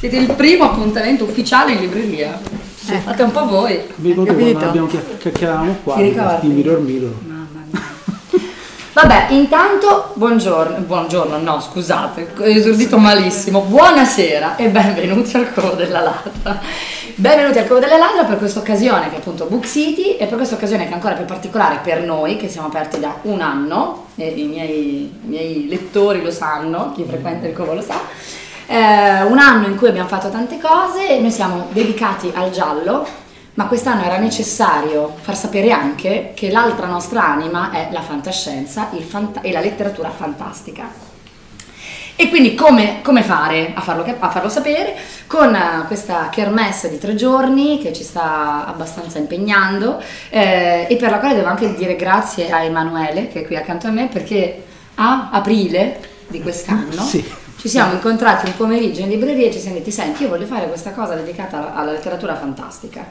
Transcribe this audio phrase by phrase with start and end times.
[0.00, 2.40] Siete il primo appuntamento ufficiale in libreria.
[2.88, 2.98] Eh.
[3.00, 3.78] Fate un po' voi.
[3.96, 5.96] Mi ricordo quando abbiamo chiacchieravamo qua
[6.40, 7.12] di Mirror Mirror.
[8.94, 16.00] Vabbè, intanto buongiorno, buongiorno, no scusate, ho esordito malissimo, buonasera e benvenuti al Covo della
[16.00, 16.60] Ladra.
[17.14, 20.36] Benvenuti al Covo della Ladra per questa occasione che è appunto Book City e per
[20.36, 24.06] questa occasione che è ancora più particolare per noi che siamo aperti da un anno,
[24.16, 28.00] e i miei, i miei lettori lo sanno, chi frequenta il Covo lo sa,
[28.70, 33.04] eh, un anno in cui abbiamo fatto tante cose noi siamo dedicati al giallo,
[33.54, 39.40] ma quest'anno era necessario far sapere anche che l'altra nostra anima è la fantascienza fanta-
[39.40, 41.08] e la letteratura fantastica.
[42.14, 44.94] E quindi come, come fare a farlo, a farlo, sapere?
[45.26, 51.10] Con uh, questa kermesse di tre giorni che ci sta abbastanza impegnando eh, e per
[51.10, 54.64] la quale devo anche dire grazie a Emanuele che è qui accanto a me perché
[54.96, 55.98] a aprile
[56.28, 60.22] di quest'anno sì ci siamo incontrati un pomeriggio in libreria e ci siamo detti, senti,
[60.22, 63.06] io voglio fare questa cosa dedicata alla letteratura fantastica.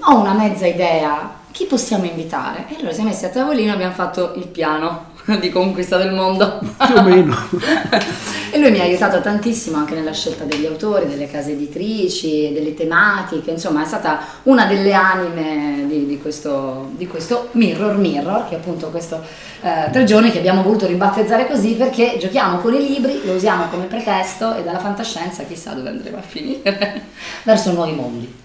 [0.00, 2.66] Ho una mezza idea, chi possiamo invitare?
[2.68, 6.58] E allora siamo messi a tavolino e abbiamo fatto il piano di conquista del mondo.
[6.58, 7.34] Più o meno.
[8.54, 12.74] e lui mi ha aiutato tantissimo anche nella scelta degli autori, delle case editrici, delle
[12.74, 18.56] tematiche, insomma è stata una delle anime di, di, questo, di questo, Mirror Mirror, che
[18.56, 19.22] è appunto questo
[19.62, 23.68] eh, tre giorni che abbiamo voluto ribattezzare così perché giochiamo con i libri, lo usiamo
[23.70, 27.02] come pretesto e dalla fantascienza chissà dove andremo a finire,
[27.44, 28.40] verso nuovi mondi.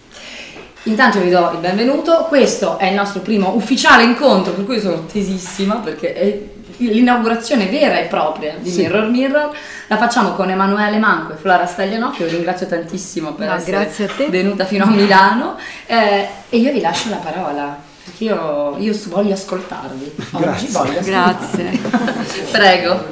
[0.84, 5.06] Intanto vi do il benvenuto, questo è il nostro primo ufficiale incontro, per cui sono
[5.06, 6.40] tesissima perché è
[6.78, 8.82] l'inaugurazione vera e propria di sì.
[8.82, 9.58] Mirror Mirror.
[9.88, 14.28] La facciamo con Emanuele Manco e Flora Stagliano, che io ringrazio tantissimo per no, essere
[14.30, 15.58] venuta fino a Milano.
[15.86, 17.86] Eh, e io vi lascio la parola.
[18.04, 20.16] Perché io, io voglio ascoltarvi.
[20.32, 21.80] Oggi voglio Grazie.
[22.52, 23.06] Prego.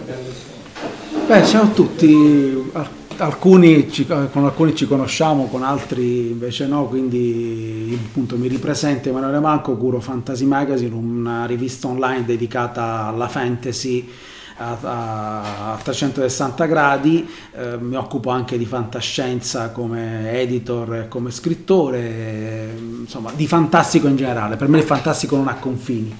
[1.28, 2.72] Beh, ciao a tutti
[3.18, 9.40] alcuni ci, con alcuni ci conosciamo, con altri invece no, quindi appunto mi ripresento Emanuele
[9.40, 14.09] Manco, curo Fantasy Magazine, una rivista online dedicata alla fantasy
[14.58, 21.32] a, a, a 360 gradi, eh, mi occupo anche di fantascienza come editor e come
[21.32, 22.70] scrittore, eh,
[23.02, 26.16] insomma di fantastico in generale, per me il fantastico non ha confini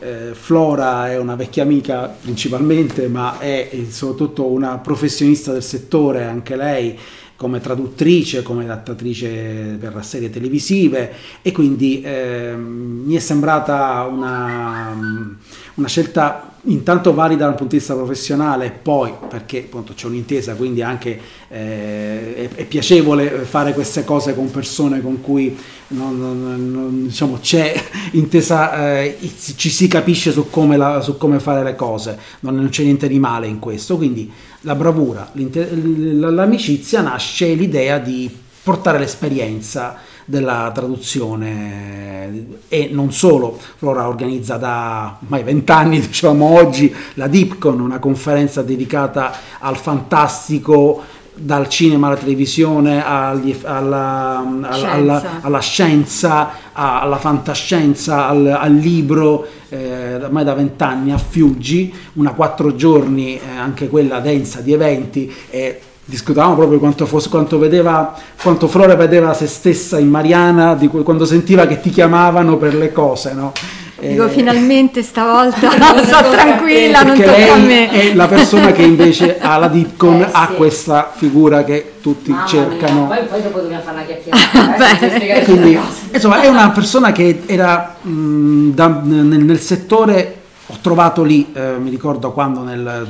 [0.00, 6.56] eh, Flora è una vecchia amica principalmente, ma è soprattutto una professionista del settore, anche
[6.56, 6.98] lei
[7.36, 11.12] come traduttrice, come adattatrice per serie televisive.
[11.40, 15.38] E quindi eh, mi è sembrata una,
[15.74, 20.82] una scelta intanto valida dal punto di vista professionale poi perché appunto c'è un'intesa quindi
[20.82, 25.56] anche eh, è, è, piacevole fare queste cose con persone con cui
[25.90, 27.74] non, non, non, diciamo, c'è
[28.12, 29.18] intesa eh,
[29.56, 32.18] ci si capisce su come, la, su come, fare le cose.
[32.40, 33.96] Non, c'è niente di male in questo.
[33.96, 34.30] Quindi
[34.62, 38.30] la bravura l'amicizia nasce l'idea di
[38.62, 39.98] portare l'esperienza
[40.30, 47.98] della traduzione e non solo, Flora organizza da ormai vent'anni, diciamo oggi, la Dipcon, una
[47.98, 57.16] conferenza dedicata al fantastico dal cinema alla televisione agli, alla, alla, alla, alla, scienza, alla
[57.16, 63.88] fantascienza, al, al libro, eh, ormai da vent'anni a Fiuggi, una quattro giorni, eh, anche
[63.88, 65.32] quella densa di eventi.
[65.48, 65.80] Eh,
[66.10, 71.24] discutavamo proprio quanto, fosse, quanto, vedeva, quanto Flora vedeva se stessa in Mariana, di, quando
[71.24, 73.52] sentiva che ti chiamavano per le cose, no?
[74.00, 75.70] Dico, eh, finalmente stavolta
[76.02, 77.90] sto tranquilla, non tocca a me.
[77.90, 80.30] È la persona che invece ha la Dipcon, eh, sì.
[80.32, 83.06] ha questa figura che tutti Mamma cercano.
[83.06, 85.20] Poi, poi, dopo dobbiamo fare una chiacchierata.
[85.20, 85.78] Eh, Quindi,
[86.12, 91.76] insomma, è una persona che era mh, da, nel, nel, settore, ho trovato lì, eh,
[91.78, 93.06] mi ricordo quando nel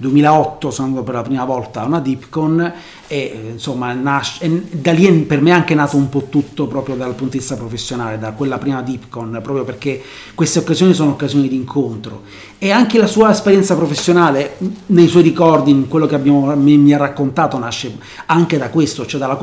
[0.00, 2.72] 2008 sono andato per la prima volta a una Dipcon
[3.06, 6.96] e insomma nasce, e da lì per me è anche nato un po' tutto proprio
[6.96, 10.02] dal punto di vista professionale, da quella prima Dipcon, proprio perché
[10.34, 12.22] queste occasioni sono occasioni di incontro
[12.58, 14.56] e anche la sua esperienza professionale
[14.86, 19.04] nei suoi ricordi, in quello che abbiamo, mi, mi ha raccontato, nasce anche da questo,
[19.06, 19.38] cioè dalla,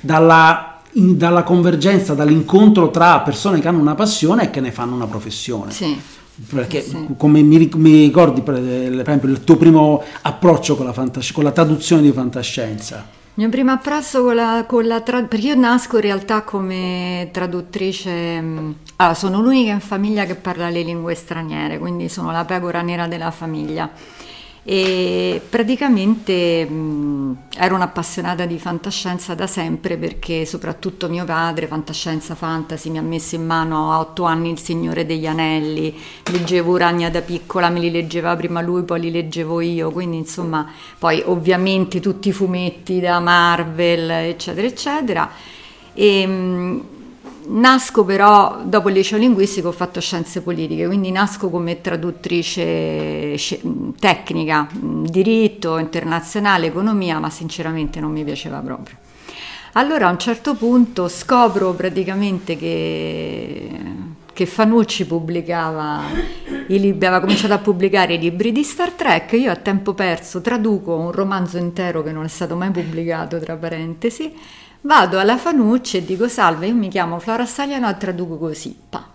[0.00, 4.94] dalla in, dalla convergenza, dall'incontro tra persone che hanno una passione e che ne fanno
[4.94, 5.72] una professione.
[5.72, 5.98] Sì.
[6.48, 7.08] Perché sì.
[7.16, 11.52] come mi, mi, ricordi per esempio il tuo primo approccio con la, fantas- con la
[11.52, 13.06] traduzione di fantascienza?
[13.34, 17.28] Il mio primo approccio con la, con la tra- perché io nasco in realtà come
[17.32, 18.10] traduttrice,
[18.96, 23.06] allora, sono l'unica in famiglia che parla le lingue straniere, quindi sono la pecora nera
[23.06, 23.90] della famiglia.
[24.64, 32.88] E praticamente mh, ero un'appassionata di fantascienza da sempre perché soprattutto mio padre, fantascienza fantasy,
[32.88, 35.98] mi ha messo in mano a otto anni Il Signore degli Anelli,
[36.30, 40.70] leggevo Urania da piccola, me li leggeva prima lui, poi li leggevo io, quindi insomma
[40.96, 45.30] poi ovviamente tutti i fumetti da Marvel, eccetera, eccetera.
[45.94, 46.84] E, mh,
[47.44, 53.36] Nasco però, dopo il liceo linguistico ho fatto scienze politiche, quindi nasco come traduttrice
[53.98, 58.96] tecnica, diritto internazionale, economia, ma sinceramente non mi piaceva proprio.
[59.72, 63.70] Allora a un certo punto scopro praticamente che,
[64.32, 66.02] che Fanucci pubblicava
[66.68, 70.40] i libri, aveva cominciato a pubblicare i libri di Star Trek, io a tempo perso
[70.40, 74.32] traduco un romanzo intero che non è stato mai pubblicato, tra parentesi,
[74.84, 78.76] Vado alla Fanucci e dico salve, io mi chiamo Flora Stagliano e traduco così.
[78.88, 79.10] Pa.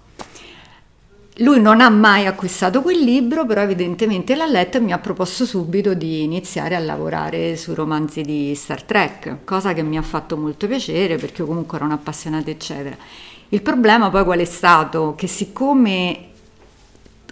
[1.39, 5.45] Lui non ha mai acquistato quel libro, però evidentemente l'ha letto e mi ha proposto
[5.45, 10.37] subito di iniziare a lavorare sui romanzi di Star Trek, cosa che mi ha fatto
[10.37, 12.95] molto piacere perché io comunque ero un'appassionata, eccetera.
[13.49, 15.15] Il problema poi qual è stato?
[15.17, 16.29] Che siccome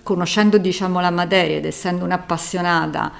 [0.03, 3.11] conoscendo diciamo la materia ed essendo un'appassionata,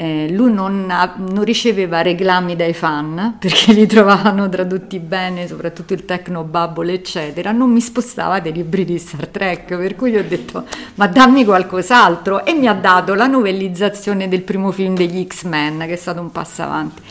[0.00, 5.92] eh, lui non, ha, non, riceveva reclami dai fan perché li trovavano tradotti bene, soprattutto
[5.92, 7.50] il Techno Bubble, eccetera.
[7.50, 10.64] Non mi spostava dei libri di Star Trek, per cui gli ho detto:
[10.94, 12.44] Ma dammi qualcos'altro.
[12.44, 16.30] E mi ha dato la novellizzazione del primo film degli X-Men, che è stato un
[16.30, 17.02] passo avanti.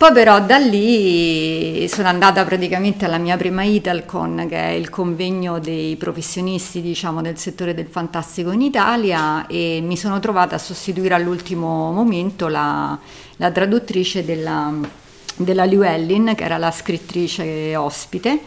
[0.00, 5.58] Poi però da lì sono andata praticamente alla mia prima Italcon, che è il convegno
[5.58, 11.12] dei professionisti diciamo, del settore del fantastico in Italia e mi sono trovata a sostituire
[11.12, 12.98] all'ultimo momento la,
[13.36, 14.72] la traduttrice della,
[15.36, 18.40] della Llewellyn, che era la scrittrice ospite.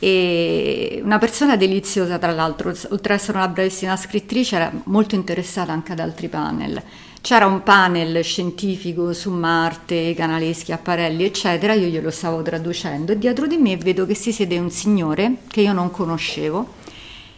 [0.00, 5.70] E una persona deliziosa tra l'altro, oltre ad essere una bravissima scrittrice era molto interessata
[5.70, 6.82] anche ad altri panel.
[7.22, 13.46] C'era un panel scientifico su Marte, canali Schiaparelli, eccetera, io glielo stavo traducendo e dietro
[13.46, 16.78] di me vedo che si siede un signore che io non conoscevo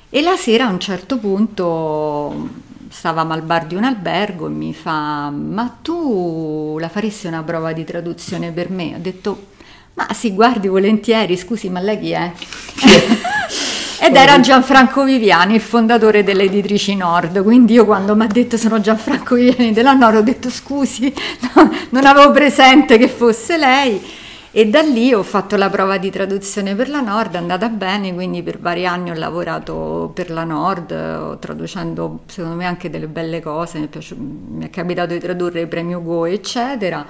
[0.09, 2.49] e la sera a un certo punto
[2.89, 7.73] stavamo al bar di un albergo e mi fa ma tu la faresti una prova
[7.73, 8.95] di traduzione per me?
[8.95, 9.47] Ho detto
[9.95, 12.33] ma sì, guardi volentieri, scusi, ma lei chi è?
[14.05, 18.57] Ed era Gianfranco Viviani, il fondatore delle editrici Nord, quindi io quando mi ha detto
[18.57, 21.15] sono Gianfranco Viviani della Nord ho detto scusi,
[21.55, 24.05] no, non avevo presente che fosse lei
[24.51, 28.13] e da lì ho fatto la prova di traduzione per la Nord, è andata bene,
[28.13, 33.41] quindi per vari anni ho lavorato per la Nord, traducendo secondo me anche delle belle
[33.41, 37.07] cose, mi è, piaciuto, mi è capitato di tradurre il premio Go, eccetera.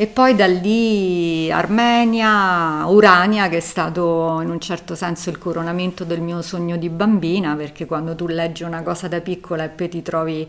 [0.00, 6.04] E poi da lì Armenia, Urania, che è stato in un certo senso il coronamento
[6.04, 9.88] del mio sogno di bambina, perché quando tu leggi una cosa da piccola e poi
[9.88, 10.48] ti trovi,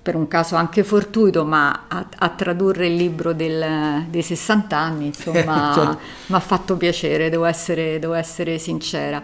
[0.00, 5.06] per un caso anche fortuito, ma a, a tradurre il libro del, dei 60 anni,
[5.06, 5.98] insomma, certo.
[6.26, 9.20] mi ha fatto piacere, devo essere, devo essere sincera.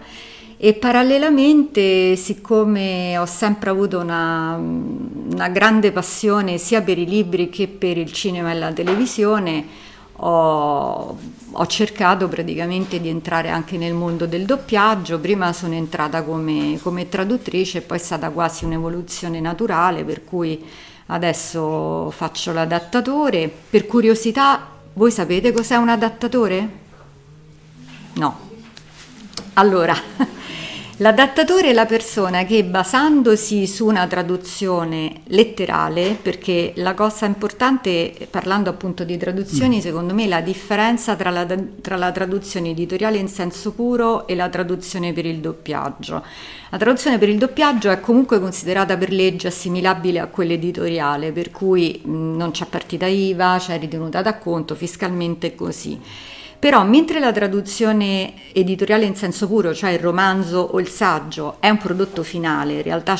[0.63, 7.67] E parallelamente, siccome ho sempre avuto una, una, grande passione sia per i libri che
[7.67, 9.65] per il cinema e la televisione,
[10.17, 11.17] ho,
[11.51, 15.19] ho, cercato praticamente di entrare anche nel mondo del doppiaggio.
[15.19, 20.63] Prima sono entrata come, come traduttrice poi è stata quasi un'evoluzione naturale, per cui
[21.07, 23.51] adesso faccio l'adattatore.
[23.67, 26.69] Per curiosità, voi sapete cos'è un adattatore?
[28.13, 28.49] No.
[29.53, 29.95] Allora,
[31.01, 38.69] L'adattatore è la persona che basandosi su una traduzione letterale, perché la cosa importante, parlando
[38.69, 39.79] appunto di traduzioni, mm.
[39.79, 41.47] secondo me è la differenza tra la,
[41.81, 46.23] tra la, traduzione editoriale in senso puro e la traduzione per il doppiaggio.
[46.69, 51.49] La traduzione per il doppiaggio è comunque considerata per legge assimilabile a quella editoriale, per
[51.49, 55.99] cui mh, non c'è partita IVA, c'è ritenuta da conto, fiscalmente così.
[56.61, 61.69] Però mentre la traduzione editoriale in senso puro, cioè il romanzo o il saggio, è
[61.69, 63.17] un prodotto finale, in realtà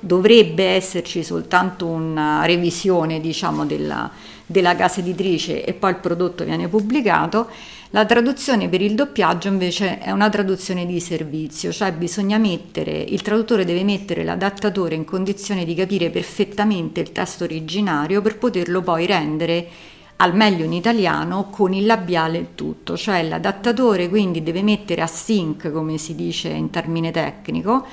[0.00, 4.10] dovrebbe esserci soltanto una revisione diciamo, della,
[4.44, 7.46] della casa editrice e poi il prodotto viene pubblicato,
[7.90, 13.22] la traduzione per il doppiaggio invece è una traduzione di servizio, cioè bisogna mettere, il
[13.22, 19.06] traduttore deve mettere l'adattatore in condizione di capire perfettamente il testo originario per poterlo poi
[19.06, 19.68] rendere
[20.16, 25.06] al meglio in italiano con il labiale il tutto, cioè l'adattatore quindi deve mettere a
[25.06, 27.84] sync, come si dice in termine tecnico,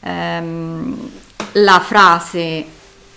[0.00, 1.10] ehm,
[1.52, 2.64] la frase,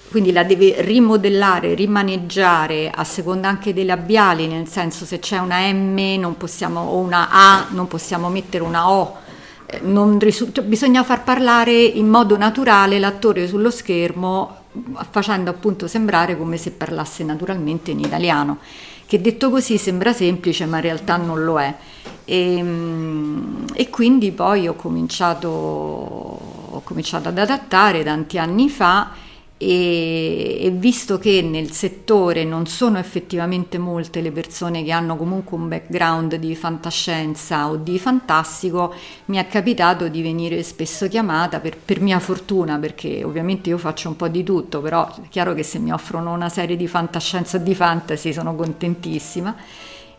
[0.10, 5.72] quindi la deve rimodellare, rimaneggiare a seconda anche dei labiali, nel senso se c'è una
[5.72, 9.28] M possiamo, o una A non possiamo mettere una O.
[10.18, 14.58] Risulta, bisogna far parlare in modo naturale l'attore sullo schermo
[15.12, 18.58] facendo appunto sembrare come se parlasse naturalmente in italiano,
[19.06, 21.76] che detto così sembra semplice ma in realtà non lo è.
[22.26, 29.12] E, ehm, e quindi poi ho cominciato, ho cominciato ad adattare tanti anni fa
[29.62, 35.58] e, e, visto che nel settore non sono effettivamente molte le persone che hanno comunque
[35.58, 38.94] un background di fantascienza o di fantastico,
[39.26, 44.08] mi è capitato di venire spesso chiamata per, per mia fortuna, perché ovviamente io faccio
[44.08, 47.58] un po' di tutto, però è chiaro che se mi offrono una serie di fantascienza
[47.58, 49.54] o di fantasy sono contentissima.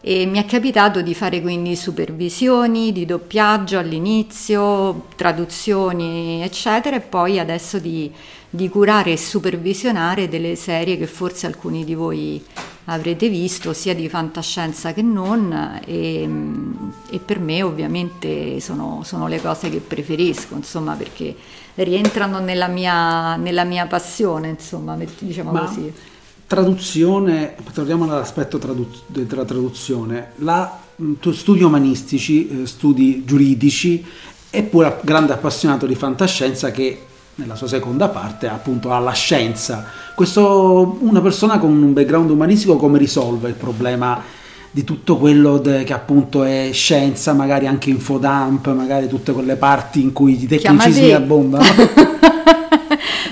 [0.03, 7.39] E mi è capitato di fare quindi supervisioni di doppiaggio all'inizio, traduzioni eccetera e poi
[7.39, 8.11] adesso di,
[8.51, 12.45] di, curare e supervisionare delle serie che forse alcuni di voi
[12.87, 16.29] avrete visto sia di fantascienza che non e,
[17.11, 21.35] e per me ovviamente sono, sono, le cose che preferisco insomma perché
[21.75, 25.61] rientrano nella mia, nella mia passione insomma diciamo Ma...
[25.61, 25.93] così.
[26.47, 30.81] traduzione, torniamo all'aspetto tradu- della traduzione, la,
[31.33, 34.05] studi umanistici, eh, studi giuridici
[34.51, 37.05] e pure grande appassionato di fantascienza che
[37.41, 39.85] nella sua seconda parte appunto ha la scienza.
[40.15, 44.23] Questo, una persona con un background umanistico come risolve il problema
[44.71, 50.03] di tutto quello de, che appunto è scienza, magari anche infodump, magari tutte quelle parti
[50.03, 51.65] in cui i tecnicismi abbondano?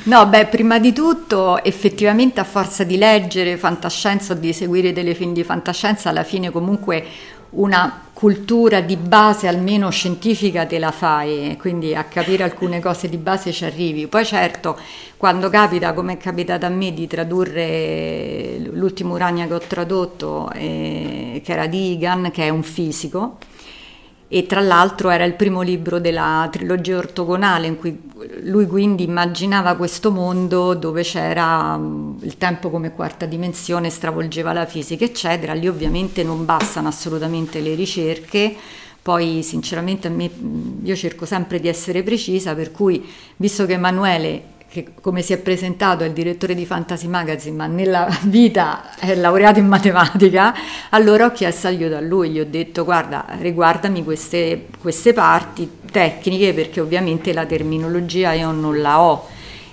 [0.05, 5.15] No, beh, prima di tutto, effettivamente a forza di leggere fantascienza o di seguire delle
[5.15, 7.05] film di fantascienza, alla fine comunque
[7.51, 13.17] una cultura di base almeno scientifica te la fai, quindi a capire alcune cose di
[13.17, 14.09] base ci arrivi.
[14.09, 14.77] Poi certo,
[15.17, 21.41] quando capita, come è capitato a me, di tradurre l'ultimo Urania che ho tradotto, eh,
[21.45, 23.37] che era di Egan, che è un fisico,
[24.31, 27.99] e tra l'altro era il primo libro della trilogia ortogonale in cui
[28.43, 34.67] lui quindi immaginava questo mondo dove c'era mm, il tempo come quarta dimensione, stravolgeva la
[34.67, 38.55] fisica eccetera, lì ovviamente non bastano assolutamente le ricerche,
[39.01, 43.03] poi sinceramente me, mm, io cerco sempre di essere precisa per cui
[43.37, 47.67] visto che Emanuele che come si è presentato è il direttore di Fantasy Magazine, ma
[47.67, 50.55] nella vita è laureato in matematica,
[50.91, 56.53] allora ho chiesto aiuto a lui, gli ho detto guarda riguardami queste, queste parti tecniche
[56.53, 59.27] perché ovviamente la terminologia io non la ho.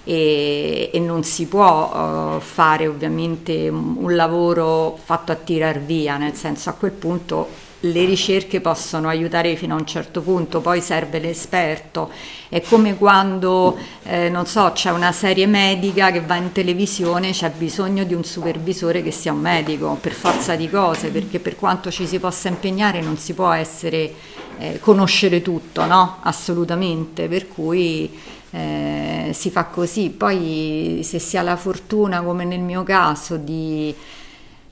[0.08, 6.18] E, e, non si può uh, fare ovviamente un, un, lavoro fatto a tirar via,
[6.18, 7.48] nel senso a quel punto
[7.86, 12.10] le ricerche possono aiutare fino a un certo punto, poi serve l'esperto.
[12.50, 17.52] È come quando, eh, non so, c'è una serie medica che va in televisione, c'è
[17.52, 21.92] bisogno di un supervisore che sia un medico, per forza di cose, perché per quanto
[21.92, 24.14] ci si possa impegnare non si può essere,
[24.58, 26.18] eh, conoscere tutto, no?
[26.22, 28.12] Assolutamente, per cui
[28.52, 30.10] eh, si fa così.
[30.10, 33.94] Poi se si ha la fortuna, come nel mio caso, di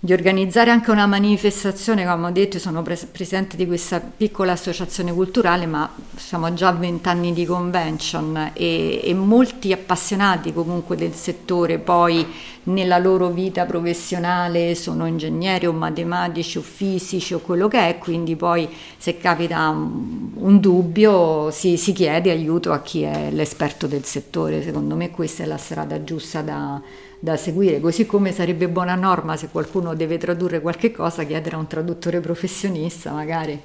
[0.05, 5.13] di organizzare anche una manifestazione, come ho detto, sono pres- presidente di questa piccola associazione
[5.13, 11.79] culturale, ma siamo già a vent'anni di convention e, e, molti appassionati comunque del settore
[11.79, 12.27] poi
[12.63, 18.35] nella loro vita professionale sono ingegneri o matematici o fisici o quello che è, quindi
[18.35, 18.67] poi
[18.97, 24.63] se capita un, un dubbio si, si chiede aiuto a chi è l'esperto del settore,
[24.63, 26.81] secondo me questa è la strada giusta da
[27.23, 31.59] da seguire, così come sarebbe buona norma se qualcuno deve tradurre qualche cosa chiedere a
[31.59, 33.57] un traduttore professionista magari.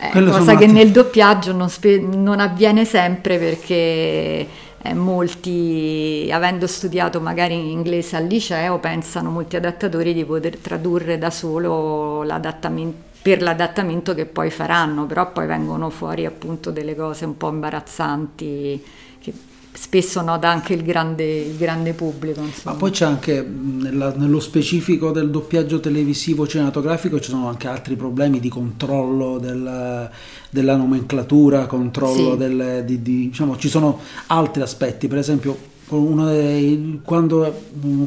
[0.00, 4.48] Eh, cosa che nel doppiaggio non, spe- non avviene sempre perché
[4.82, 11.18] eh, molti, avendo studiato magari in inglese al liceo, pensano molti adattatori di poter tradurre
[11.18, 17.24] da solo l'adattamento per l'adattamento che poi faranno, però poi vengono fuori appunto delle cose
[17.26, 18.84] un po' imbarazzanti
[19.20, 19.32] che
[19.72, 22.40] spesso nota anche il grande, il grande pubblico.
[22.40, 22.72] Insomma.
[22.72, 27.96] Ma poi c'è anche nella, nello specifico del doppiaggio televisivo cinematografico ci sono anche altri
[27.96, 30.10] problemi di controllo del,
[30.50, 32.36] della nomenclatura, controllo sì.
[32.36, 37.62] del, di, di, diciamo, ci sono altri aspetti, per esempio dei, quando,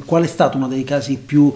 [0.06, 1.54] qual è stato uno dei casi più,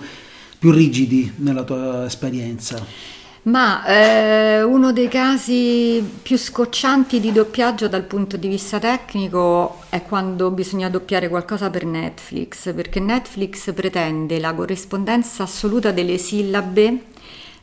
[0.57, 3.17] più rigidi nella tua esperienza?
[3.49, 10.03] Ma eh, uno dei casi più scoccianti di doppiaggio dal punto di vista tecnico è
[10.03, 17.05] quando bisogna doppiare qualcosa per Netflix, perché Netflix pretende la corrispondenza assoluta delle sillabe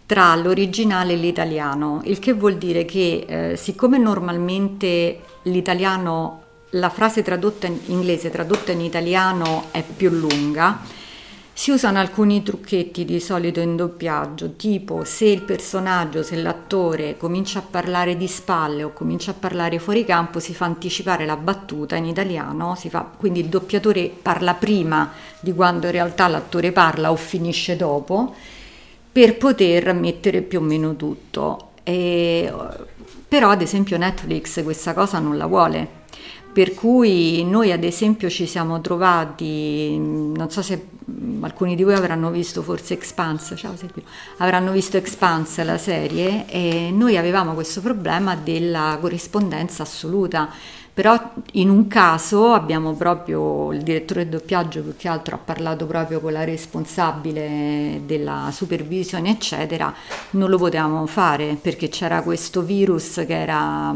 [0.06, 7.22] tra l'originale e l'italiano, il che vuol dire che eh, siccome normalmente l'italiano, la frase
[7.22, 10.80] tradotta in inglese tradotta in italiano è più lunga,
[11.58, 17.60] Si usano alcuni trucchetti di solito in doppiaggio, tipo se il personaggio, se l'attore comincia
[17.60, 21.96] a parlare di spalle o comincia a parlare fuori campo, si fa anticipare la battuta
[21.96, 25.10] in italiano, fa, quindi il doppiatore parla prima
[25.40, 28.34] di quando in realtà l'attore parla o finisce dopo,
[29.10, 31.70] per poter mettere più o meno tutto.
[31.84, 32.52] E,
[33.26, 36.04] però ad esempio Netflix questa cosa non la vuole
[36.56, 40.86] per cui noi ad esempio ci siamo trovati, non so se
[41.42, 44.04] alcuni di voi avranno visto forse Expanse, ciao Silvio,
[44.38, 50.48] avranno visto Expanse la serie e noi avevamo questo problema della corrispondenza assoluta,
[50.94, 55.84] però in un caso abbiamo proprio il direttore del doppiaggio più che altro ha parlato
[55.84, 59.92] proprio con la responsabile della supervisione eccetera,
[60.30, 63.94] non lo potevamo fare perché c'era questo virus che era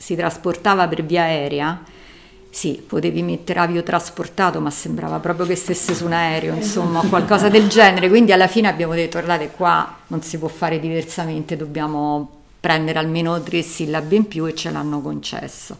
[0.00, 1.82] si trasportava per via aerea,
[2.48, 7.68] sì, potevi mettere aviotrasportato, ma sembrava proprio che stesse su un aereo, insomma, qualcosa del
[7.68, 8.08] genere.
[8.08, 13.40] Quindi alla fine abbiamo detto, guardate, qua non si può fare diversamente, dobbiamo prendere almeno
[13.42, 15.76] tre sillabe in più e ce l'hanno concesso.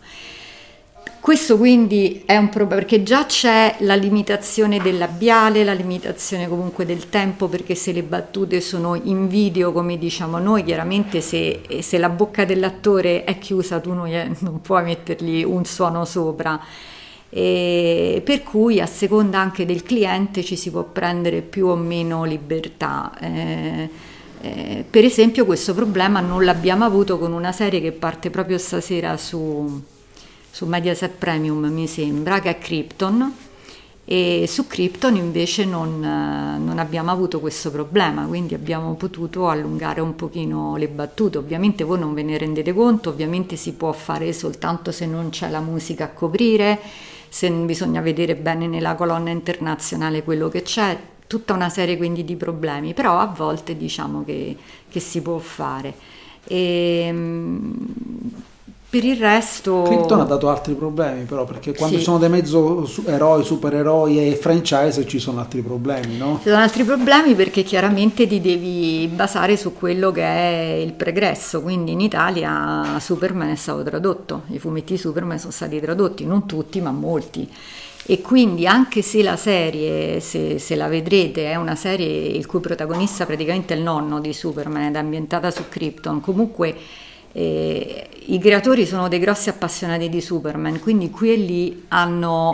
[1.21, 6.87] Questo quindi è un problema perché già c'è la limitazione del labiale, la limitazione comunque
[6.87, 11.99] del tempo perché se le battute sono in video come diciamo noi, chiaramente se, se
[11.99, 16.59] la bocca dell'attore è chiusa tu non, non puoi mettergli un suono sopra.
[17.29, 22.25] E per cui a seconda anche del cliente ci si può prendere più o meno
[22.25, 23.13] libertà.
[23.21, 23.91] Eh,
[24.41, 29.19] eh, per esempio questo problema non l'abbiamo avuto con una serie che parte proprio stasera
[29.19, 29.99] su
[30.51, 33.49] su Mediaset Premium mi sembra, che è Krypton
[34.13, 40.17] e su Krypton invece non, non, abbiamo avuto questo problema, quindi abbiamo potuto allungare un
[40.17, 41.39] pochino le battute.
[41.39, 45.49] Ovviamente voi non ve ne rendete conto, ovviamente si può fare soltanto se non c'è
[45.49, 46.81] la musica a coprire,
[47.29, 52.35] se bisogna vedere bene nella colonna internazionale quello che c'è, tutta una serie quindi di
[52.35, 54.57] problemi, però a volte diciamo che,
[54.89, 55.95] che si può fare.
[56.49, 57.75] E, ehm,
[58.91, 59.83] per il resto...
[59.83, 62.03] Krypton ha dato altri problemi però, perché quando sì.
[62.03, 66.41] sono dei mezzo eroi, supereroi e franchise ci sono altri problemi, no?
[66.43, 71.63] Ci sono altri problemi perché chiaramente ti devi basare su quello che è il pregresso,
[71.63, 76.81] quindi in Italia Superman è stato tradotto, i fumetti Superman sono stati tradotti, non tutti
[76.81, 77.49] ma molti.
[78.07, 82.59] E quindi anche se la serie, se, se la vedrete, è una serie il cui
[82.59, 86.75] protagonista praticamente è il nonno di Superman ed è ambientata su Krypton, comunque
[87.33, 92.53] eh, I creatori sono dei grossi appassionati di Superman, quindi qui e lì hanno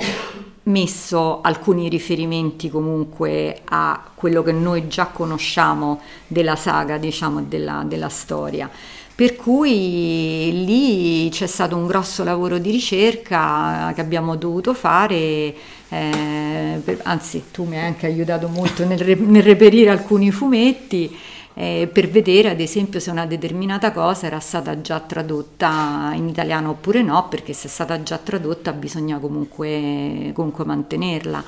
[0.65, 8.09] messo alcuni riferimenti comunque a quello che noi già conosciamo della saga, diciamo, della, della
[8.09, 8.69] storia.
[9.15, 15.55] Per cui lì c'è stato un grosso lavoro di ricerca che abbiamo dovuto fare,
[15.89, 21.17] eh, per, anzi tu mi hai anche aiutato molto nel, nel reperire alcuni fumetti
[21.59, 26.71] eh, per vedere ad esempio se una determinata cosa era stata già tradotta in italiano
[26.71, 31.43] oppure no, perché se è stata già tradotta bisogna comunque, comunque mantenerla.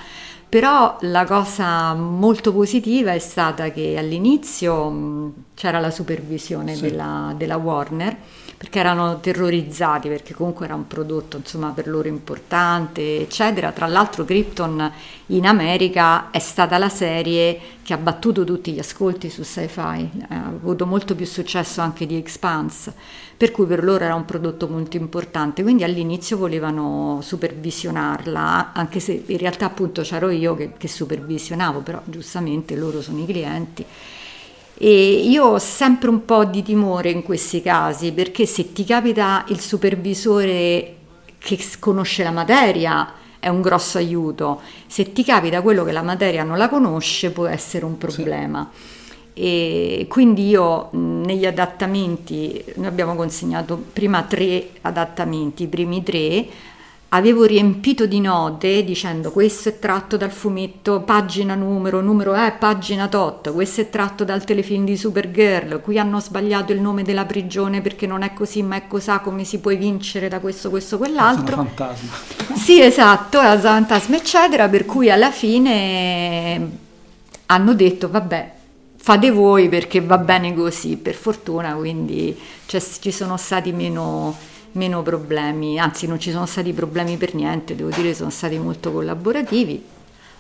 [0.49, 6.81] Però la cosa molto positiva è stata che all'inizio mh, c'era la supervisione sì.
[6.81, 8.17] della, della Warner
[8.59, 13.71] perché erano terrorizzati perché comunque era un prodotto insomma per loro importante eccetera.
[13.71, 14.93] Tra l'altro Krypton
[15.27, 20.11] in America è stata la serie che ha battuto tutti gli ascolti su sci-fi.
[20.29, 22.93] Ha avuto molto più successo anche di Expanse
[23.37, 25.63] per cui per loro era un prodotto molto importante.
[25.63, 32.03] Quindi all'inizio volevano supervisionarla anche se in realtà appunto c'ero io che, che supervisionavo però
[32.07, 33.87] giustamente loro sono i clienti
[34.81, 39.45] e io ho sempre un po' di timore in questi casi perché se ti capita
[39.49, 40.95] il supervisore
[41.39, 46.45] che conosce la materia è un grosso aiuto, se ti capita quello che la materia
[46.45, 48.71] non la conosce può essere un problema.
[48.73, 48.97] Sì.
[49.41, 56.47] E quindi io negli adattamenti, noi abbiamo consegnato prima tre adattamenti, i primi tre,
[57.11, 63.09] avevo riempito di note dicendo questo è tratto dal fumetto pagina numero, numero è pagina
[63.09, 67.81] tot, questo è tratto dal telefilm di Supergirl, qui hanno sbagliato il nome della prigione
[67.81, 71.57] perché non è così ma è cos'ha, come si può vincere da questo, questo, quell'altro.
[71.57, 72.37] Sono fantasma.
[72.59, 76.71] Sì, esatto, è fantasma eccetera, per cui alla fine
[77.47, 78.57] hanno detto vabbè
[78.97, 84.37] fate voi perché va bene così, per fortuna, quindi cioè, ci sono stati meno
[84.73, 88.93] meno problemi, anzi non ci sono stati problemi per niente, devo dire sono stati molto
[88.93, 89.85] collaborativi.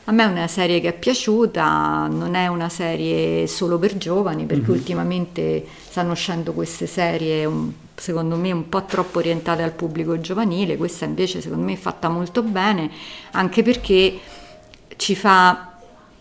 [0.04, 4.46] A me è una serie che è piaciuta, non è una serie solo per giovani,
[4.46, 4.78] perché mm-hmm.
[4.78, 10.78] ultimamente stanno uscendo queste serie un, secondo me un po' troppo orientate al pubblico giovanile,
[10.78, 12.90] questa invece secondo me è fatta molto bene,
[13.32, 14.18] anche perché
[14.96, 15.74] ci fa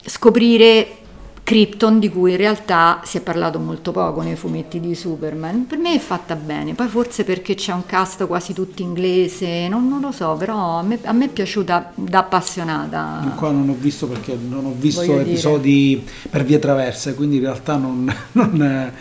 [0.04, 1.06] scoprire
[1.48, 5.66] Krypton di cui in realtà si è parlato molto poco nei fumetti di Superman.
[5.66, 9.88] Per me è fatta bene, poi forse perché c'è un cast quasi tutto inglese, non,
[9.88, 13.34] non lo so, però a me, a me, è piaciuta da appassionata.
[13.38, 16.30] Qua non ho visto perché non ho visto Voglio episodi dire.
[16.30, 18.92] per vie traverse, quindi in realtà non, non,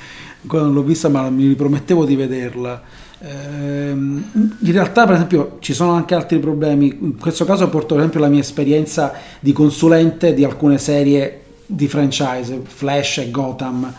[0.43, 2.81] non l'ho vista ma mi ripromettevo di vederla.
[3.23, 4.25] Ehm,
[4.61, 6.97] in realtà, per esempio, ci sono anche altri problemi.
[7.01, 11.89] In questo caso porto per esempio la mia esperienza di consulente di alcune serie di
[11.89, 13.93] franchise, Flash e Gotham.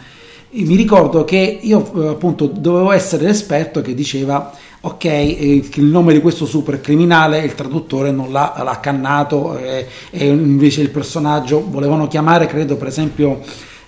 [0.49, 6.13] E mi ricordo che io eh, appunto dovevo essere l'esperto che diceva ok, il nome
[6.13, 10.89] di questo super criminale il traduttore non l'ha, l'ha cannato e, eh, e, invece il
[10.89, 13.41] personaggio volevano chiamare, credo per esempio,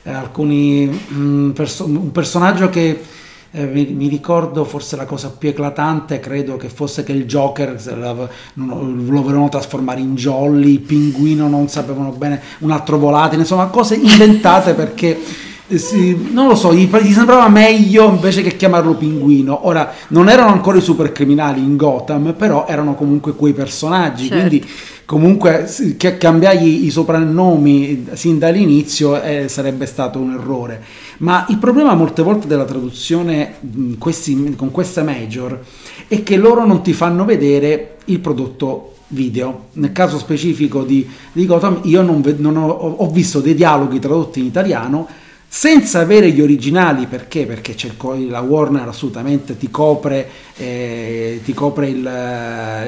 [0.03, 2.99] eh, alcuni, mh, mm, perso- un personaggio che
[3.51, 7.81] eh, mi, mi, ricordo forse la cosa più eclatante credo che fosse che il Joker
[7.83, 8.29] lo,
[8.75, 14.73] volevano trasformare in Jolly, il pinguino non sapevano bene, un altro volatile, insomma cose inventate
[14.73, 15.19] perché
[15.67, 19.67] eh, sì, non lo so, gli, gli, sembrava meglio invece che chiamarlo pinguino.
[19.67, 24.47] Ora, non erano ancora i super criminali in Gotham, però erano comunque quei personaggi, certo.
[24.47, 24.67] quindi
[25.09, 25.67] comunque
[26.19, 30.83] cambiargli i soprannomi sin dall'inizio eh, sarebbe stato un errore.
[31.17, 33.55] Ma il problema molte volte della traduzione
[33.97, 35.61] questi, con queste major
[36.07, 39.69] è che loro non ti fanno vedere il prodotto video.
[39.73, 44.41] Nel caso specifico di, di Gotham, io non, non ho, ho, visto dei dialoghi tradotti
[44.41, 45.07] in italiano
[45.51, 47.47] senza avere gli originali perché?
[47.47, 47.75] Perché
[48.29, 51.97] la Warner assolutamente ti copre, eh, ti copre il,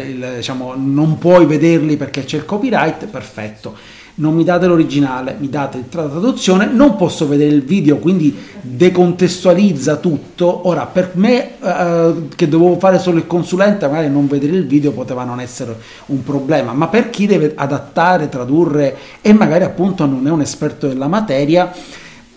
[0.07, 3.75] il, diciamo, non puoi vederli perché c'è il copyright, perfetto
[4.15, 9.95] non mi date l'originale, mi date la traduzione, non posso vedere il video, quindi decontestualizza
[9.97, 10.67] tutto.
[10.67, 14.91] Ora, per me eh, che dovevo fare solo il consulente, magari non vedere il video
[14.91, 15.75] poteva non essere
[16.07, 20.87] un problema, ma per chi deve adattare, tradurre e magari appunto non è un esperto
[20.87, 21.71] della materia,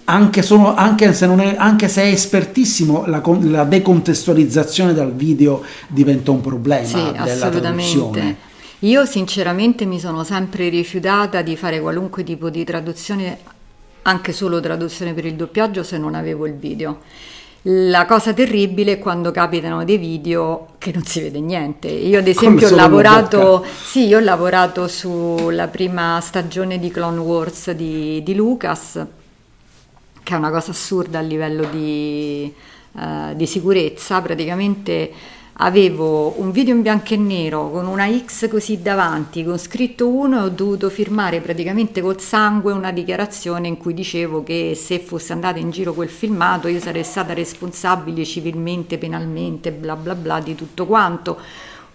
[0.05, 6.31] anche, sono, anche, se, è, anche se, è, espertissimo, la, la, decontestualizzazione dal video diventa
[6.31, 8.37] un problema sì, della traduzione.
[8.81, 13.39] Io sinceramente mi sono sempre rifiutata di fare qualunque tipo di traduzione,
[14.03, 17.01] anche solo traduzione per il doppiaggio, se non avevo il video.
[17.67, 21.89] La cosa terribile è quando capitano dei video che non si vede niente.
[21.89, 28.23] Io ad esempio ho lavorato, sì, ho lavorato sulla prima stagione di Clone Wars di,
[28.23, 29.03] di Lucas,
[30.25, 32.53] che è una cosa assurda a livello di,
[32.93, 34.21] uh, di sicurezza.
[34.21, 35.13] Praticamente
[35.59, 40.37] avevo un video in bianco e nero con una X così davanti, con scritto 1
[40.37, 45.33] e ho dovuto firmare praticamente col sangue una dichiarazione in cui dicevo che se fosse
[45.33, 50.57] andato in giro quel filmato io sarei stata responsabile civilmente, penalmente, bla bla bla di
[50.57, 51.39] tutto quanto.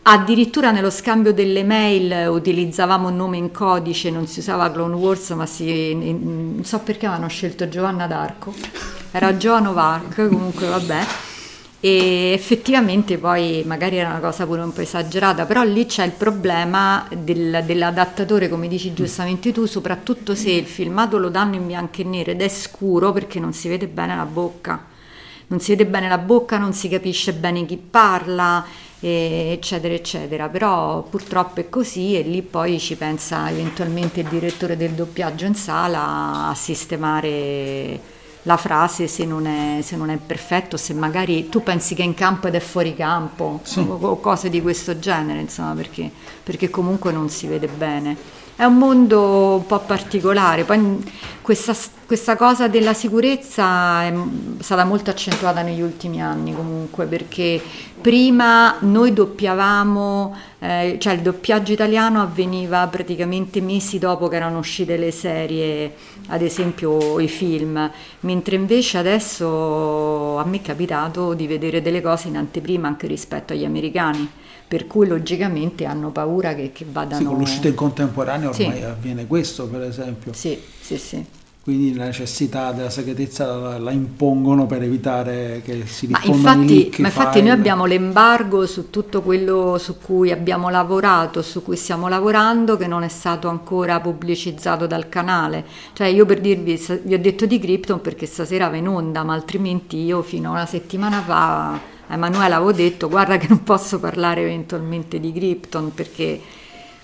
[0.01, 5.29] Addirittura nello scambio delle mail utilizzavamo un nome in codice, non si usava Clone Wars,
[5.31, 8.53] ma si, non so perché avevano scelto Giovanna d'Arco.
[9.11, 11.05] Era of Arc, comunque vabbè
[11.81, 16.11] e effettivamente poi magari era una cosa pure un po' esagerata, però lì c'è il
[16.11, 22.01] problema del, dell'adattatore, come dici giustamente tu, soprattutto se il filmato lo danno in bianco
[22.01, 24.87] e nero ed è scuro perché non si vede bene la bocca,
[25.47, 28.65] non si vede bene la bocca, non si capisce bene chi parla,
[28.99, 34.91] eccetera, eccetera, però purtroppo è così e lì poi ci pensa eventualmente il direttore del
[34.91, 40.93] doppiaggio in sala a sistemare la frase se non, è, se non, è, perfetto, se
[40.93, 43.79] magari tu pensi che è in campo ed è fuori campo sì.
[43.79, 46.09] o, o, cose di questo genere, insomma, perché,
[46.43, 48.17] perché comunque non si vede bene.
[48.59, 51.01] È un mondo un po' particolare, poi
[51.41, 51.73] questa,
[52.05, 54.13] questa cosa della sicurezza è
[54.59, 57.61] stata molto accentuata negli ultimi anni comunque, perché
[58.01, 64.97] prima noi doppiavamo, eh, cioè il doppiaggio italiano avveniva praticamente mesi dopo che erano uscite
[64.97, 65.93] le serie,
[66.27, 72.27] ad esempio i film, mentre invece adesso a me è capitato di vedere delle cose
[72.27, 74.29] in anteprima anche rispetto agli americani
[74.69, 77.19] per cui logicamente hanno paura che, che vadano...
[77.19, 78.83] Sì, con l'uscita in contemporanea ormai sì.
[78.83, 80.31] avviene questo per esempio.
[80.33, 81.25] Sì, sì, sì.
[81.63, 86.87] Quindi la necessità della segretezza la, la impongono per evitare che si diffondano ma infatti,
[86.87, 87.49] i Ma infatti file.
[87.49, 92.85] noi abbiamo l'embargo su tutto quello su cui abbiamo lavorato, su cui stiamo lavorando, che
[92.85, 95.65] non è stato ancora pubblicizzato dal canale.
[95.93, 99.33] Cioè io per dirvi, vi ho detto di Krypton perché stasera va in onda, ma
[99.33, 103.99] altrimenti io fino a una settimana fa a Emanuela avevo detto guarda che non posso
[103.99, 106.41] parlare eventualmente di Krypton perché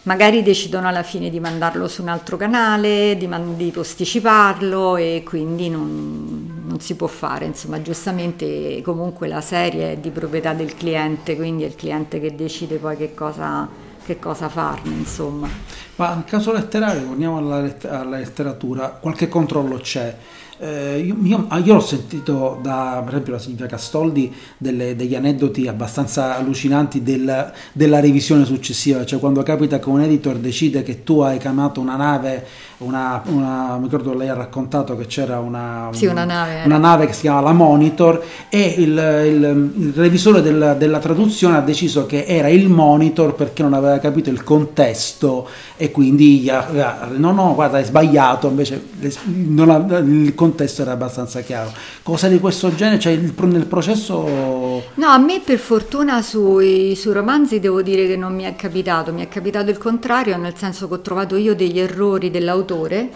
[0.03, 5.23] magari decidono alla fine di mandarlo su un altro canale, di, man- di posticiparlo e
[5.23, 7.45] quindi non, non, si può fare.
[7.45, 12.35] Insomma, giustamente comunque la serie è di proprietà del cliente, quindi è il cliente che
[12.35, 13.67] decide poi che cosa,
[14.05, 15.47] che cosa farne, insomma.
[15.95, 20.15] Ma nel caso letterario, torniamo alla, alla letteratura, qualche controllo c'è.
[20.57, 25.13] Eh, io, io, ah, io, ho sentito da per esempio la Silvia Castoldi delle, degli
[25.13, 31.03] aneddoti abbastanza allucinanti del, della revisione successiva, cioè quando capita che un editor decide che
[31.03, 32.45] tu hai chiamato una nave,
[32.77, 37.07] una, una, mi ricordo lei ha raccontato che c'era una, sì, una, nave, una nave,
[37.07, 42.05] che si chiama la Monitor e il, il, il revisore del, della traduzione ha deciso
[42.05, 47.33] che era il Monitor perché non aveva capito il contesto e quindi gli ha, no
[47.33, 48.81] no guarda hai sbagliato, invece
[49.25, 50.43] non ha, il contesto
[50.81, 51.71] era abbastanza chiaro.
[52.03, 52.99] Cosa di questo genere?
[52.99, 54.83] Cioè il, nel processo...
[54.93, 59.13] No, a me per fortuna sui, sui, romanzi devo dire che non mi è capitato,
[59.13, 63.09] mi è capitato il contrario, nel senso che ho trovato io degli errori dell'autore.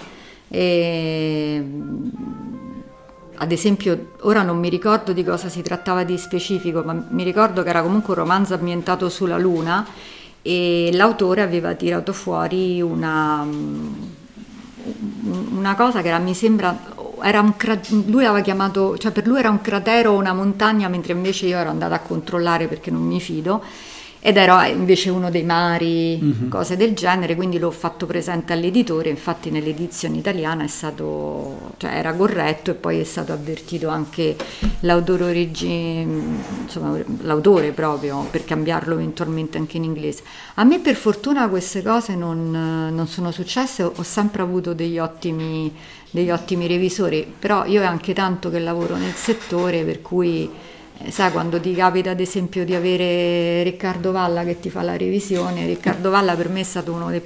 [0.48, 1.64] E,
[3.42, 7.64] ad esempio, ora non mi ricordo di cosa si trattava di specifico, ma mi ricordo
[7.64, 9.86] che era comunque un romanzo ambientato sulla Luna
[10.42, 13.46] e l'autore aveva tirato fuori una,
[15.52, 16.78] una cosa che era, mi sembra
[17.22, 17.54] un
[18.08, 21.58] lui aveva chiamato, cioè per lui era un cratere o una montagna, mentre invece io
[21.58, 23.62] ero andata a controllare perché non mi fido
[24.22, 26.50] ed era invece uno dei mari, mm-hmm.
[26.50, 32.14] cose del genere, quindi l'ho fatto presente all'editore, infatti nell'edizione italiana è stato, cioè era
[32.14, 34.36] corretto e poi è stato avvertito anche
[34.82, 40.24] l'autore, origi, insomma, l'autore proprio per cambiarlo eventualmente anche in inglese.
[40.56, 45.74] A me per fortuna queste cose non, non sono successe, ho sempre avuto degli ottimi,
[46.12, 50.50] degli ottimi revisori, però io è anche tanto che lavoro nel settore per cui
[50.98, 54.98] eh, sai quando ti capita ad esempio di avere Riccardo Valla che ti fa la
[54.98, 57.22] revisione, Riccardo Valla per me è stato uno dei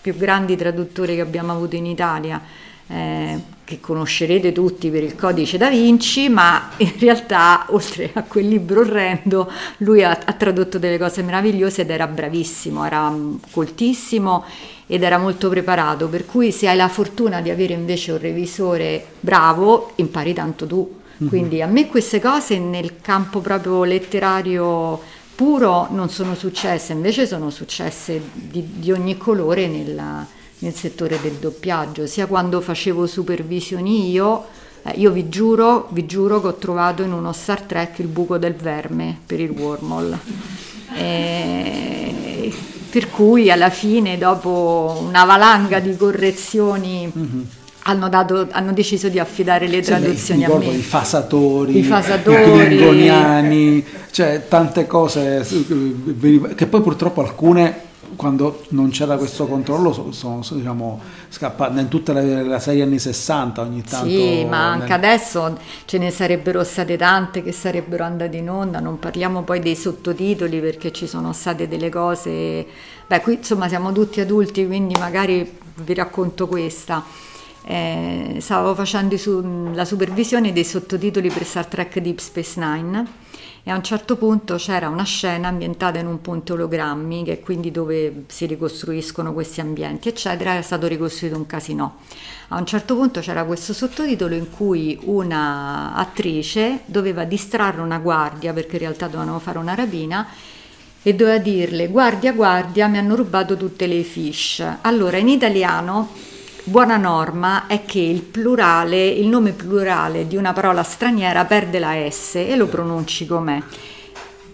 [0.00, 2.40] più grandi traduttori che abbiamo avuto in Italia,
[2.86, 8.48] eh, che conoscerete tutti per il codice da Vinci, ma in realtà oltre a quel
[8.48, 14.44] libro orrendo lui ha, ha tradotto delle cose meravigliose ed era bravissimo, era mm, coltissimo
[14.90, 19.06] ed era molto preparato, per cui se hai la fortuna di avere invece un revisore
[19.20, 21.28] bravo, impari tanto tu Mhm.
[21.28, 25.00] Quindi a me queste cose nel campo proprio letterario
[25.34, 30.26] puro non sono successe, invece sono successe di, di ogni colore nella,
[30.58, 34.46] nel settore del doppiaggio, sia quando facevo supervisioni io,
[34.82, 38.38] eh, io vi giuro, vi giuro che ho trovato in uno Star Trek il buco
[38.38, 40.18] del verme per il wormhole.
[40.94, 42.52] E,
[42.90, 47.42] per cui alla fine, dopo una valanga di correzioni, mm-hmm
[47.84, 50.66] hanno, dato, hanno, deciso di affidare le traduzioni sì, a me.
[50.66, 52.74] I fasatori, i, fasatori.
[52.76, 55.46] i cioè tante cose
[56.54, 62.12] che poi purtroppo alcune quando non c'era questo controllo sono, sono diciamo, scappate in tutta
[62.12, 64.08] la, la, serie anni 60 ogni tanto.
[64.08, 64.92] Sì, ma anche nel...
[64.92, 69.76] adesso ce ne sarebbero state tante che sarebbero andate in onda, non parliamo poi dei
[69.76, 72.66] sottotitoli perché ci sono state delle cose,
[73.06, 77.02] beh qui insomma siamo tutti adulti quindi magari vi racconto questa
[77.64, 83.06] eh, stavo facendo su, la supervisione dei sottotitoli per Star Trek Deep Space Nine
[83.62, 87.40] e a un certo punto c'era una scena ambientata in un ponte ologrammi, che è
[87.40, 91.98] quindi dove si ricostruiscono questi ambienti, eccetera, è stato ricostruito un casino.
[92.48, 98.52] A un certo punto c'era questo sottotitolo in cui una attrice doveva distrarre una guardia,
[98.52, 100.26] perché in realtà dovevano fare una rapina,
[101.02, 104.62] e doveva dirle guardia guardia mi hanno rubato tutte le fish.
[104.82, 106.10] Allora in italiano
[106.70, 111.94] buona norma è che il plurale, il nome plurale di una parola straniera perde la
[112.08, 113.60] S e lo pronunci com'è.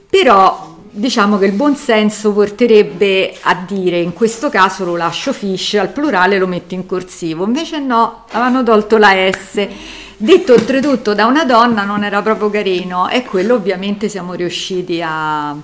[0.08, 5.74] Però diciamo che il buon senso porterebbe a dire in questo caso lo lascio fish,
[5.74, 9.68] al plurale lo metto in corsivo, invece no, avevano tolto la S.
[10.16, 15.54] Detto oltretutto da una donna non era proprio carino e quello ovviamente siamo riusciti a,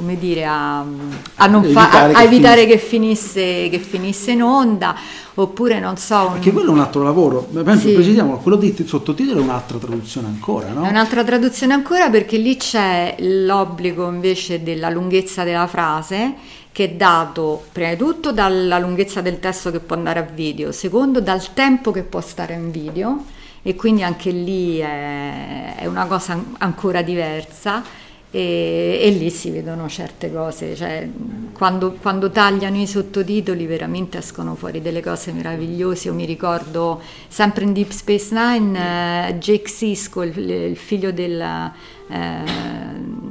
[0.00, 4.96] come dire, a, a, fa, a, a evitare che finisse, che finisse, in onda,
[5.34, 6.28] oppure non so...
[6.28, 6.32] Un...
[6.32, 7.92] Perché quello è un altro lavoro, sì.
[7.92, 10.84] precisiamo, quello di sottotitolo è un'altra traduzione ancora, no?
[10.84, 16.34] È un'altra traduzione ancora perché lì c'è l'obbligo invece della lunghezza della frase
[16.72, 20.72] che è dato prima di tutto dalla lunghezza del testo che può andare a video,
[20.72, 23.24] secondo dal tempo che può stare in video
[23.62, 27.99] e quindi anche lì è, è una cosa ancora diversa
[28.32, 31.08] e, e, lì si vedono certe cose, cioè,
[31.52, 36.08] quando, quando, tagliano i sottotitoli veramente escono fuori delle cose meravigliose.
[36.08, 41.40] Io mi ricordo sempre in Deep Space Nine eh, Jake Sisko, il, il figlio del,
[41.40, 42.42] eh,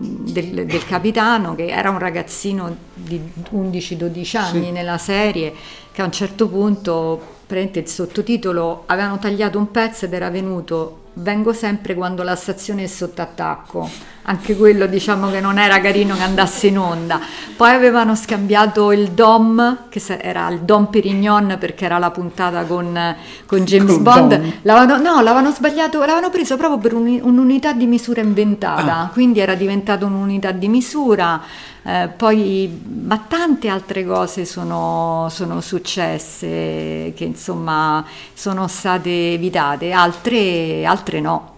[0.01, 3.21] del, del, capitano, che era un ragazzino di
[3.53, 4.71] 11-12 anni sì.
[4.71, 5.53] nella serie,
[5.93, 11.53] che a un certo punto il sottotitolo avevano tagliato un pezzo ed era venuto vengo
[11.53, 13.89] sempre quando la stazione è sotto attacco
[14.29, 17.19] anche quello diciamo che non era carino che andasse in onda.
[17.55, 23.15] Poi avevano scambiato il Dom, che era il Dom Perignon perché era la puntata con,
[23.47, 24.53] con James con Bond.
[24.62, 29.10] L'avevano, no, l'avevano sbagliato, l'avevano preso proprio per un, un'unità di misura inventata, ah.
[29.12, 31.41] quindi era diventato un'unità di misura.
[31.89, 40.86] Eh, poi, ma tante altre cose sono, sono, successe che insomma sono state evitate, altre,
[40.86, 41.56] altre no.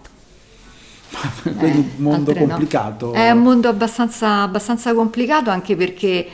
[1.42, 3.06] Quindi eh, un mondo complicato.
[3.08, 3.12] No.
[3.12, 6.26] È un mondo abbastanza, abbastanza complicato anche perché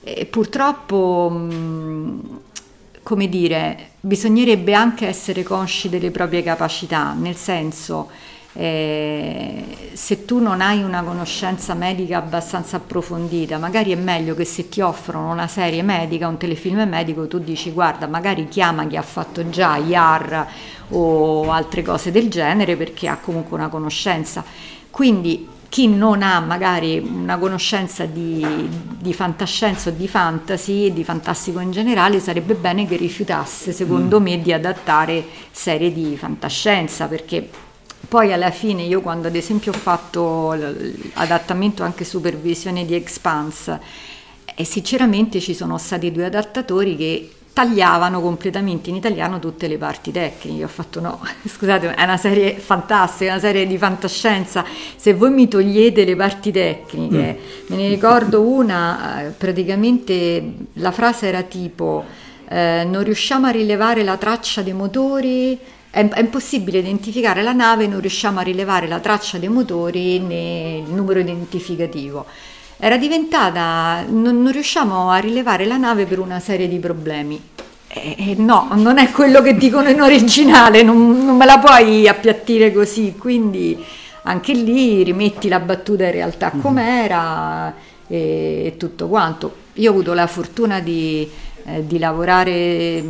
[0.00, 2.40] eh, purtroppo, mh,
[3.02, 8.10] come dire, bisognerebbe anche essere consci delle proprie capacità, nel senso
[8.52, 14.68] eh, se tu non hai una conoscenza medica abbastanza approfondita, magari è meglio che se
[14.68, 19.02] ti offrono una serie medica, un telefilm medico, tu dici guarda, magari chiama chi ha
[19.02, 20.46] fatto già IAR
[20.90, 24.44] o altre cose del genere perché ha comunque una conoscenza.
[24.90, 31.60] Quindi chi non ha magari una conoscenza di, di fantascienza o di fantasy, di fantastico
[31.60, 34.22] in generale, sarebbe bene che rifiutasse, secondo mm.
[34.22, 37.48] me, di adattare serie di fantascienza perché
[38.08, 43.80] poi alla fine io quando ad esempio ho fatto l'adattamento anche supervisione di Expanse
[44.54, 50.12] e sinceramente ci sono stati due adattatori che tagliavano completamente in italiano tutte le parti
[50.12, 50.58] tecniche.
[50.58, 54.64] Io ho fatto no, scusate, è una serie fantastica, una serie di fantascienza.
[54.96, 57.64] Se voi mi togliete le parti tecniche, mm.
[57.66, 62.04] me ne ricordo una, eh, praticamente la frase era tipo
[62.52, 65.56] eh, non riusciamo a rilevare la traccia dei motori
[65.90, 70.82] è, è, impossibile identificare la nave, non riusciamo a rilevare la traccia dei motori né
[70.86, 72.24] il numero identificativo.
[72.78, 77.40] Era diventata, non, non riusciamo a rilevare la nave per una serie di problemi.
[77.88, 82.06] Eh, eh, no, non è quello che dicono in originale, non, non me la puoi
[82.06, 83.76] appiattire così, quindi
[84.22, 86.60] anche lì rimetti la battuta in realtà mhm.
[86.60, 87.74] com'era
[88.06, 89.54] e, e tutto quanto.
[89.74, 91.28] Io ho avuto la fortuna di,
[91.64, 93.02] eh, di lavorare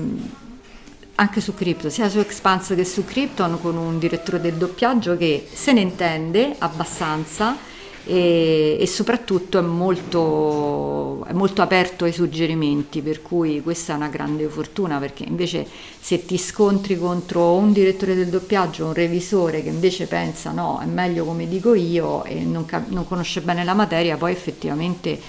[1.20, 5.46] anche su Crypto, sia su Expanse che su Krypton con un direttore del doppiaggio che
[5.52, 7.58] se ne intende abbastanza
[8.06, 14.08] e, e soprattutto è molto, è molto, aperto ai suggerimenti, per cui questa è una
[14.08, 15.66] grande fortuna perché invece
[16.00, 20.86] se ti scontri contro un direttore del doppiaggio, un revisore che invece pensa no, è
[20.86, 25.20] meglio come dico io e non, non conosce bene la materia, poi effettivamente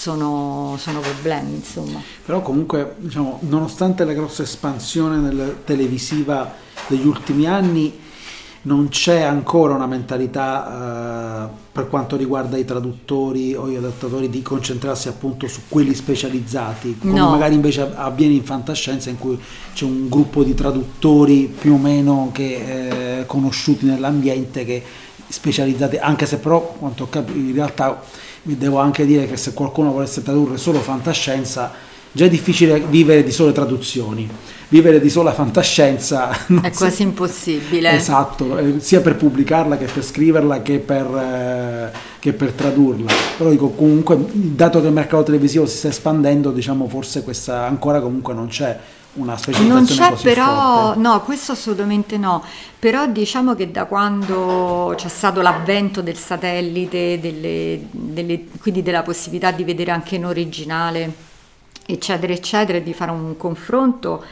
[0.00, 2.00] sono, sono, problemi, insomma.
[2.24, 6.54] Però comunque, diciamo, nonostante la grossa espansione televisiva
[6.86, 7.98] degli ultimi anni,
[8.62, 14.40] non c'è ancora una mentalità eh, per quanto riguarda i traduttori o gli adattatori di
[14.40, 17.28] concentrarsi appunto su quelli specializzati, come no.
[17.28, 19.38] magari invece avviene in fantascienza in cui
[19.74, 24.82] c'è un gruppo di traduttori più o meno che, eh, conosciuti nell'ambiente che
[25.28, 28.02] specializzati, anche se però quanto capito in realtà
[28.42, 31.72] vi devo anche dire che se qualcuno volesse tradurre solo fantascienza,
[32.12, 34.28] già è difficile vivere di sole traduzioni.
[34.70, 36.30] Vivere di sola fantascienza
[36.62, 37.02] è quasi si...
[37.02, 37.90] impossibile.
[37.90, 43.12] Esatto, eh, sia per pubblicarla che per scriverla che per, eh, che per tradurla.
[43.36, 48.00] Però dico comunque, dato che il mercato televisivo si sta espandendo, diciamo forse questa ancora
[48.00, 48.78] comunque non c'è
[49.14, 51.00] una specializzazione non c'è però, forte.
[51.00, 52.44] no, questo assolutamente no,
[52.78, 59.50] però diciamo che da quando c'è stato l'avvento del satellite, delle, delle, quindi della possibilità
[59.50, 61.12] di vedere anche in originale,
[61.86, 64.22] eccetera, eccetera, e di fare un confronto,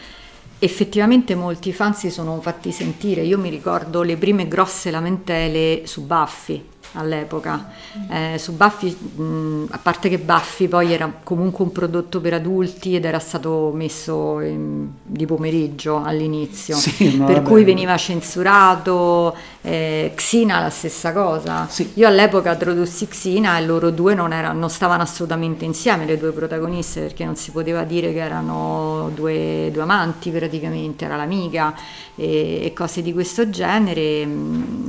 [0.59, 3.23] effettivamente molti fan si sono fatti sentire.
[3.23, 7.69] Io mi ricordo le prime grosse lamentele su Buffy all'epoca.
[8.11, 12.97] Eh, su Buffy, mh, a parte che Buffy poi era comunque un prodotto per adulti
[12.97, 19.37] ed era stato messo in, di pomeriggio all'inizio, sì, per cui veniva censurato.
[19.61, 21.67] Eh, Xina la stessa cosa.
[21.69, 21.93] Sì.
[21.95, 26.33] Io all'epoca tradussi Xina e loro due non, erano, non, stavano assolutamente insieme, le due
[26.33, 31.75] protagoniste, perché non si poteva dire che erano due, due amanti praticamente, era l'amica
[32.15, 34.23] e, e cose di questo genere.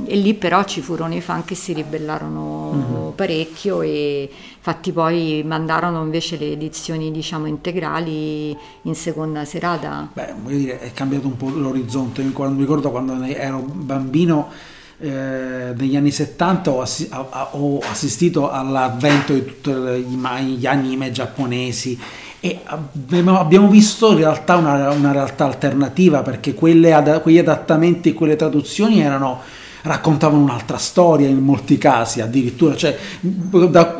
[0.06, 3.08] E lì però ci furono i fan che si ribellavano ribellarono mm-hmm.
[3.16, 10.08] parecchio e infatti poi mandarono invece le edizioni diciamo integrali in seconda serata.
[10.12, 14.48] Beh, voglio dire, è cambiato un po' l'orizzonte, mi ricordo quando ero bambino
[15.00, 21.98] eh, negli anni 70 ho, assi- ho, assistito all'avvento di tutti gli anime giapponesi
[22.42, 26.50] e abbiamo visto in realtà una, una realtà alternativa perché
[26.92, 29.40] ad- quegli adattamenti e quelle traduzioni erano
[29.82, 33.96] raccontavano un'altra storia in molti casi addirittura, cioè, da,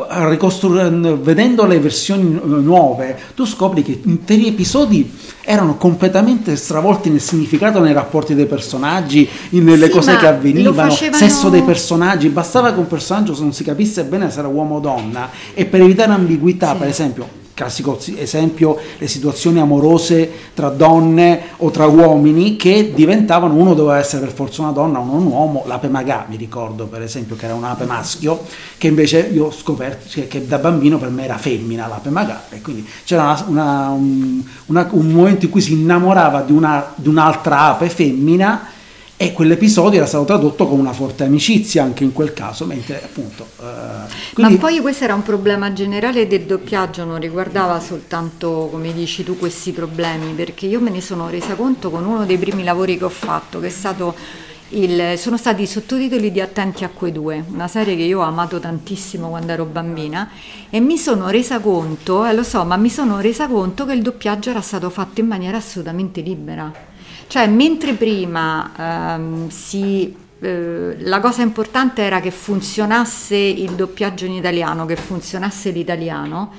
[1.21, 5.11] vedendo le versioni nuove tu scopri che interi episodi
[5.43, 11.17] erano completamente stravolti nel significato, nei rapporti dei personaggi, nelle sì, cose che avvenivano, facevano...
[11.17, 14.81] sesso dei personaggi, bastava che un personaggio non si capisse bene se era uomo o
[14.81, 16.79] donna e per evitare ambiguità, sì.
[16.79, 23.75] per esempio, classico esempio le situazioni amorose tra donne o tra uomini che diventavano uno
[23.75, 27.37] doveva essere per forza una donna uno un uomo l'ape magà mi ricordo per esempio
[27.37, 28.45] che era un ape maschio
[28.79, 32.45] che invece io ho scoperto che, che da bambino per me era femmina l'ape magà
[32.49, 37.09] e quindi c'era una, un, una, un, momento in cui si innamorava di, una, di
[37.09, 38.69] un'altra ape femmina
[39.23, 43.47] e quell'episodio era stato tradotto con una forte amicizia anche in quel caso, mentre appunto...
[43.61, 44.55] Eh, quindi...
[44.55, 49.37] Ma poi questo era un problema generale del doppiaggio, non riguardava soltanto, come dici tu,
[49.37, 53.05] questi problemi, perché io me ne sono resa conto con uno dei primi lavori che
[53.05, 54.15] ho fatto, che è stato
[54.71, 58.23] il, sono stati i sottotitoli di Attenti a quei due, una serie che io ho
[58.23, 60.31] amato tantissimo quando ero bambina
[60.71, 64.01] e mi sono resa conto, eh, lo so, ma mi sono resa conto che il
[64.01, 66.89] doppiaggio era stato fatto in maniera assolutamente libera
[67.31, 74.33] cioè, mentre prima ehm, si, eh, la cosa importante era che funzionasse il doppiaggio in
[74.33, 76.53] italiano, che funzionasse l'italiano,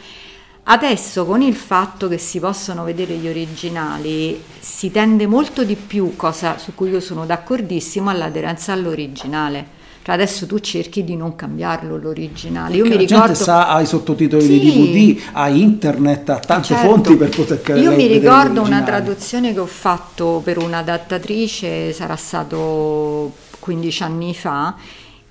[0.64, 6.16] Adesso con il fatto che si possono vedere gli originali si tende molto di più,
[6.16, 9.80] cosa su cui io sono d'accordissimo, all'aderenza all'originale.
[10.04, 12.76] Cioè adesso tu cerchi di non cambiarlo l'originale.
[12.76, 13.26] Io Perché mi ricordo...
[13.28, 16.88] gente sa, ha i sottotitoli sì, di DVD, ha internet, ha tante certo.
[16.88, 17.86] fonti per poter capire.
[17.86, 24.76] Io mi ricordo una traduzione che ho fatto per un'adattatrice, sarà stato 15 anni fa,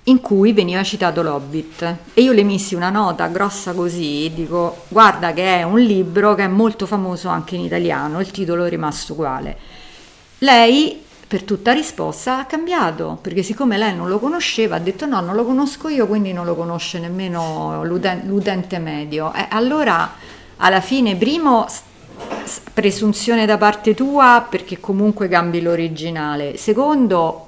[0.05, 5.33] in cui veniva citato l'Hobbit e io le missi una nota grossa così, dico guarda
[5.33, 9.13] che è un libro che è molto famoso anche in italiano, il titolo è rimasto
[9.13, 9.57] uguale.
[10.39, 15.21] Lei per tutta risposta ha cambiato, perché siccome lei non lo conosceva ha detto no,
[15.21, 19.33] non lo conosco io, quindi non lo conosce nemmeno l'utente, l'utente medio.
[19.33, 20.13] E allora
[20.57, 21.69] alla fine, primo,
[22.75, 26.57] presunzione da parte tua perché comunque cambi l'originale.
[26.57, 27.47] Secondo,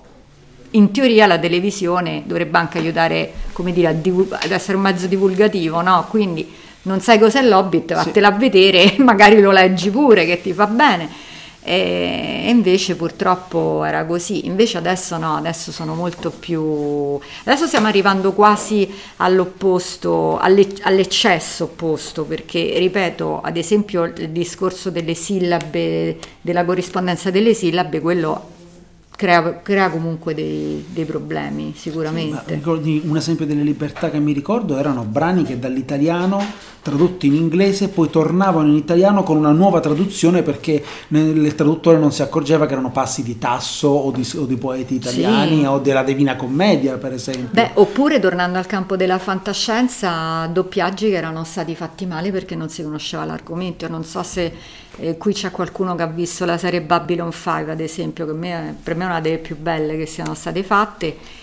[0.70, 6.07] in teoria la televisione dovrebbe anche aiutare, come dire, ad essere un mezzo divulgativo, no?
[6.09, 6.49] Quindi
[6.83, 8.33] non sai cos'è l'Hobbit, vattela sì.
[8.33, 11.30] a vedere, magari lo leggi pure che ti fa bene
[11.65, 17.19] e invece purtroppo era così, invece adesso no, adesso sono molto più...
[17.45, 26.19] adesso stiamo arrivando quasi all'opposto, all'eccesso opposto, perché ripeto, ad esempio il discorso delle sillabe,
[26.41, 28.52] della corrispondenza delle sillabe, quello
[29.23, 32.61] crea, crea comunque dei, dei, problemi sicuramente.
[32.61, 37.89] Sì, un esempio delle libertà che mi ricordo erano brani che dall'italiano tradotti in inglese
[37.89, 42.73] poi tornavano in italiano con una nuova traduzione perché il traduttore non si accorgeva che
[42.73, 45.64] erano passi di Tasso o di, o di poeti italiani sì.
[45.66, 47.51] o della Divina Commedia per esempio.
[47.53, 52.68] Beh, oppure tornando al campo della fantascienza, doppiaggi che erano stati fatti male perché non
[52.68, 53.87] si conosceva l'argomento.
[53.87, 54.53] non so se
[54.99, 58.32] eh, qui c'è qualcuno che ha visto la serie Babylon 5, ad esempio, che
[58.82, 61.40] per me è una delle più belle che siano state fatte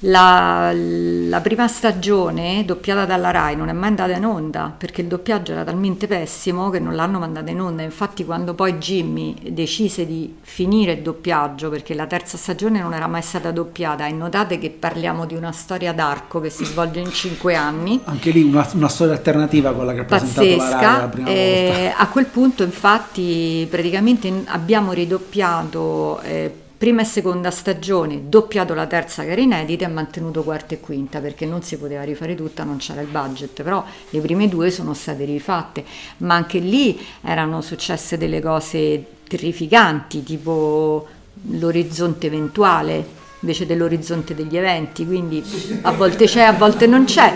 [0.00, 5.08] la, la, prima stagione doppiata dalla Rai non è mai andata in onda perché il
[5.08, 7.82] doppiaggio era talmente pessimo che non l'hanno mandata in onda.
[7.82, 13.08] Infatti, quando poi Jimmy decise di finire il doppiaggio perché la terza stagione non era
[13.08, 17.10] mai stata doppiata, e notate che parliamo di una storia d'arco che si svolge in
[17.10, 18.00] cinque anni.
[18.04, 21.28] Anche lì una, una storia alternativa a quella che ha presentato la Rai la prima
[21.28, 26.20] eh, A quel punto, infatti, praticamente abbiamo ridoppiato.
[26.20, 30.80] Eh, prima e seconda stagione, doppiato la terza che era inedita e mantenuto quarta e
[30.80, 34.70] quinta perché non si poteva rifare tutta, non c'era il budget, però le prime due
[34.70, 35.84] sono state rifatte,
[36.18, 41.06] ma anche lì erano successe delle cose terrificanti, tipo
[41.50, 45.42] l'orizzonte eventuale invece dell'orizzonte degli eventi, quindi
[45.82, 47.34] a volte c'è, a volte non c'è.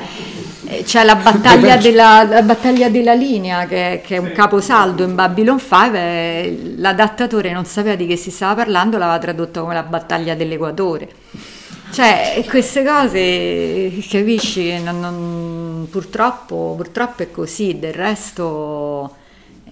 [0.67, 5.15] Eh, c'è la battaglia, della, la battaglia della linea che, che, è un caposaldo in
[5.15, 10.35] Babylon 5 l'adattatore non sapeva di che si stava parlando, l'aveva tradotto come la battaglia
[10.35, 11.09] dell'equatore.
[11.93, 19.17] Cioè, queste cose, capisci, non, non, purtroppo, purtroppo è così, del resto...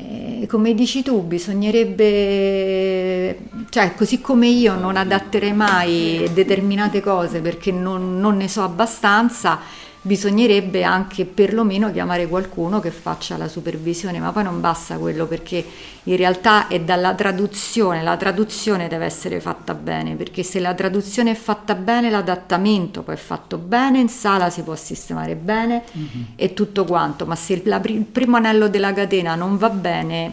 [0.02, 3.38] Eh, come dici tu, bisognerebbe,
[3.68, 9.60] cioè così come io non adatterei mai determinate cose perché non, non ne so abbastanza,
[10.02, 15.64] bisognerebbe anche perlomeno chiamare qualcuno che faccia la supervisione, ma poi non basta quello perché
[16.04, 21.32] in realtà è dalla traduzione, la traduzione deve essere fatta bene, perché se la traduzione
[21.32, 26.22] è fatta bene, l'adattamento poi è fatto bene, in sala si può sistemare bene mm-hmm.
[26.34, 30.32] e tutto quanto, ma se il, il primo anello della catena non va bene,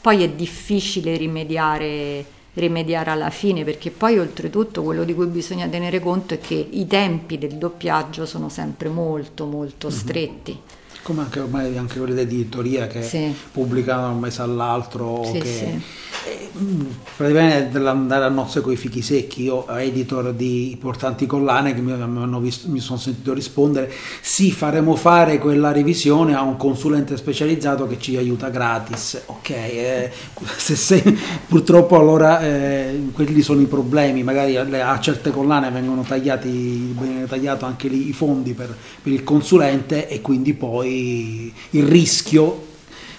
[0.00, 6.00] poi è difficile rimediare rimediare alla fine, perché poi oltretutto quello di cui bisogna tenere
[6.00, 9.92] conto è che i tempi del doppiaggio sono sempre molto molto mhm.
[9.92, 10.52] stretti.
[10.52, 13.32] Mm-hmm come anche ormai anche quelle di editoria che sì.
[13.52, 15.82] pubblicano un mese all'altro sì, che sì.
[17.16, 19.42] Praticamente dell'andare a nozze con i fichi secchi.
[19.42, 21.92] Io editor di importanti collane che mi,
[22.40, 23.90] visto, mi, sono sentito rispondere
[24.20, 29.50] sì faremo fare quella revisione a un consulente specializzato che ci aiuta gratis ok?
[29.50, 30.12] Eh,
[30.56, 34.22] se sei, purtroppo allora eh, quelli sono i problemi.
[34.22, 39.24] Magari a certe collane vengono tagliati viene tagliato anche lì i fondi per, per il
[39.24, 42.72] consulente e quindi poi il rischio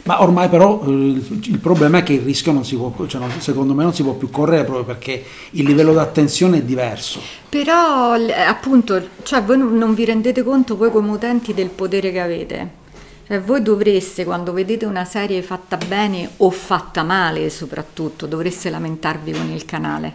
[0.06, 3.32] ma ormai però eh, il problema è che il rischio non si può, cioè non,
[3.40, 7.20] secondo me non si può più correre proprio perché il livello di attenzione è diverso.
[7.50, 12.84] Però appunto, cioè voi non vi rendete conto voi come utenti del potere che avete.
[13.26, 19.32] Cioè, voi dovreste, quando vedete una serie fatta bene o fatta male soprattutto, dovreste lamentarvi
[19.32, 20.14] con il canale,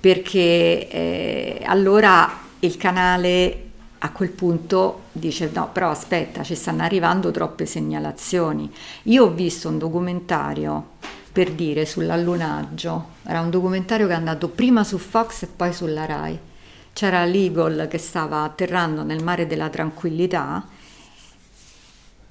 [0.00, 3.67] perché eh, allora il canale
[4.00, 8.72] a quel punto dice no però aspetta ci stanno arrivando troppe segnalazioni.
[9.04, 10.96] Io ho visto un documentario
[11.32, 13.06] per dire sull'allunaggio.
[13.24, 16.38] Era un documentario che è andato prima su Fox e poi sulla Rai.
[16.92, 20.66] C'era l'Eagle che stava atterrando nel mare della tranquillità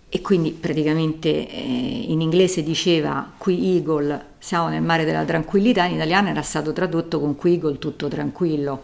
[0.09, 5.95] e quindi praticamente eh, in inglese diceva qui Eagle siamo nel mare della tranquillità in
[5.95, 8.83] italiano era stato tradotto con qui Eagle tutto tranquillo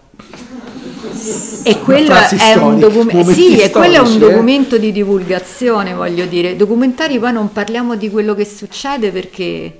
[1.63, 6.55] e quello, è un, docu- sì, e quello è un, documento di divulgazione, voglio dire.
[6.55, 9.79] Documentari poi non parliamo di quello che succede perché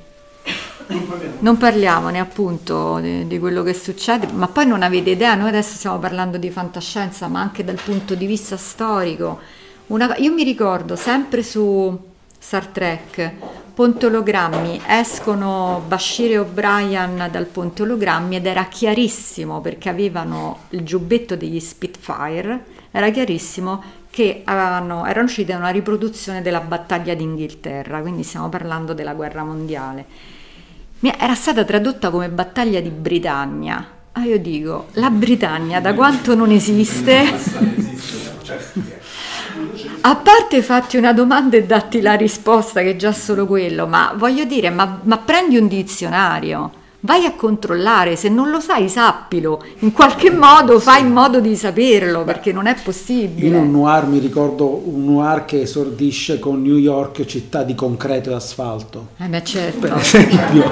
[1.39, 5.75] non parliamone appunto di, di, quello che succede, ma poi non avete idea, noi adesso
[5.75, 9.39] stiamo parlando di fantascienza, ma anche dal punto di vista storico.
[9.87, 11.99] Una, io mi ricordo sempre su
[12.39, 13.31] Star Trek
[13.73, 20.83] ponte ologrammi, escono Bashir e O'Brien dal ponte ologrammi ed era chiarissimo perché avevano il
[20.83, 27.99] giubbetto degli Spitfire, era chiarissimo che avevano, erano usciti da una riproduzione della battaglia d'Inghilterra,
[28.01, 30.05] quindi stiamo parlando della guerra mondiale.
[30.99, 33.85] Era stata tradotta come battaglia di Britannia.
[34.11, 37.23] Ah, io dico, la Britannia da quanto non esiste?
[40.05, 44.13] A parte fatti una domanda e datti la risposta, che è già solo quello, ma
[44.17, 46.71] voglio dire, ma, ma prendi un dizionario
[47.05, 51.55] vai a controllare, se non lo sai sappilo, in qualche modo fai in modo di
[51.55, 53.47] saperlo perché non è possibile.
[53.47, 58.31] In un noir mi ricordo un noir che esordisce con New York città di concreto
[58.31, 59.07] e asfalto.
[59.17, 59.79] Eh beh certo.
[59.79, 60.71] Per esempio.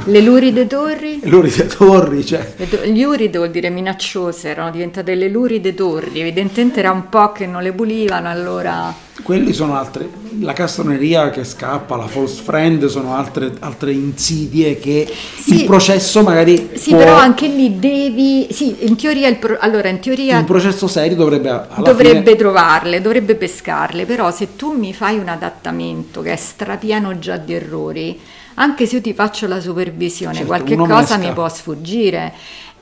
[0.05, 1.19] Le luride torri?
[1.21, 2.53] Le luride torri, cioè.
[2.85, 7.45] Gli uride vuol dire minacciose, erano diventate le luride torri, evidentemente era un po' che
[7.45, 13.15] non le pulivano allora quelli sono altre, la castroneria che scappa, la false friend sono
[13.15, 16.99] altre, altre insidie che sì, il processo magari Sì, può...
[16.99, 20.37] però anche lì devi, sì, in teoria, il pro, allora in teoria...
[20.39, 22.35] Un processo serio dovrebbe Dovrebbe fine...
[22.35, 27.53] trovarle, dovrebbe pescarle, però se tu mi fai un adattamento che è strapieno già di
[27.53, 28.19] errori,
[28.61, 32.33] anche se io ti faccio la supervisione, certo, qualche cosa mi può sfuggire.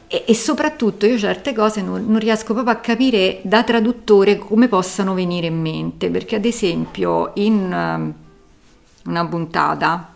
[0.08, 4.68] E, e, soprattutto io certe cose non, non, riesco proprio a capire da traduttore come
[4.68, 8.14] possano venire in mente, perché ad esempio in um,
[9.06, 10.14] una puntata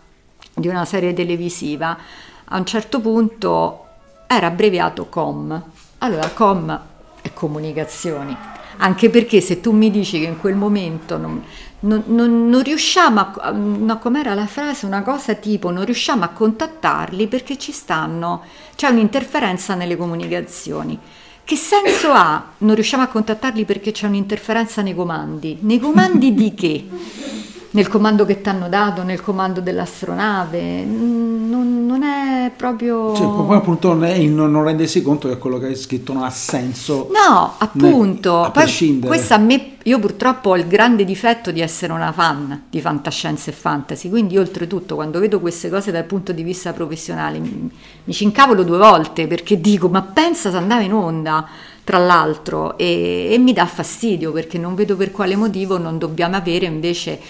[0.52, 1.96] di una serie televisiva
[2.44, 3.84] a un certo punto
[4.26, 5.62] era abbreviato COM.
[5.98, 6.80] Allora COM
[7.22, 8.36] è comunicazioni,
[8.78, 11.42] anche perché se tu mi dici che in quel momento non,
[11.84, 16.28] non, non, non riusciamo a, no, com'era la frase, una cosa tipo non riusciamo a
[16.28, 18.42] contattarli perché ci stanno,
[18.74, 20.98] c'è un'interferenza nelle comunicazioni.
[21.44, 25.58] Che senso ha non riusciamo a contattarli perché c'è un'interferenza nei comandi?
[25.60, 26.88] Nei comandi di che?
[27.74, 33.12] nel comando che ti hanno dato, nel comando dell'astronave, non, non è proprio...
[33.16, 37.10] Cioè, poi appunto non, non, rendersi conto che quello che hai scritto non ha senso.
[37.10, 38.42] No, appunto.
[38.42, 42.12] Né, a poi, questo a me, io purtroppo ho il grande difetto di essere una
[42.12, 46.72] fan di fantascienza e fantasy, quindi oltretutto quando vedo queste cose dal punto di vista
[46.72, 47.68] professionale mi,
[48.04, 51.46] mi ci incavolo due volte perché dico ma pensa se andava in onda
[51.82, 56.36] tra l'altro e, e mi dà fastidio perché non vedo per quale motivo non dobbiamo
[56.36, 57.20] avere invece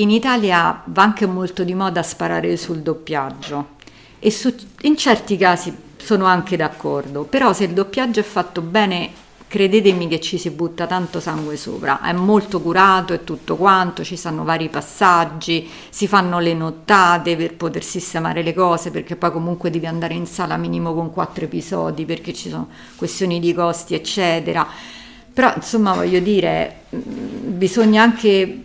[0.00, 3.78] in Italia va anche molto di moda sparare sul doppiaggio
[4.18, 9.10] e su, in certi casi sono anche d'accordo, però se il doppiaggio è fatto bene,
[9.46, 14.16] credetemi che ci si butta tanto sangue sopra, è molto curato e tutto quanto, ci
[14.16, 19.70] sono vari passaggi, si fanno le nottate per poter sistemare le cose, perché poi comunque
[19.70, 24.66] devi andare in sala minimo con quattro episodi, perché ci sono questioni di costi, eccetera.
[25.32, 28.62] Però insomma voglio dire, bisogna anche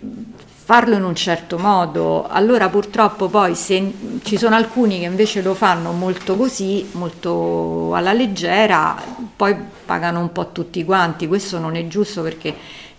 [0.66, 2.26] farlo in un certo modo.
[2.28, 3.94] Allora purtroppo poi se
[4.24, 9.00] ci sono alcuni che invece lo fanno molto così, molto alla leggera,
[9.36, 9.56] poi
[9.86, 11.28] pagano un po' tutti quanti.
[11.28, 12.56] Questo non è giusto perché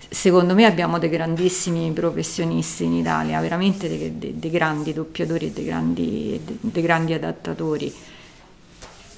[0.08, 5.50] secondo me abbiamo dei grandissimi professionisti in Italia, veramente dei, dei, dei grandi doppiatori e
[5.50, 7.92] dei grandi, dei grandi adattatori.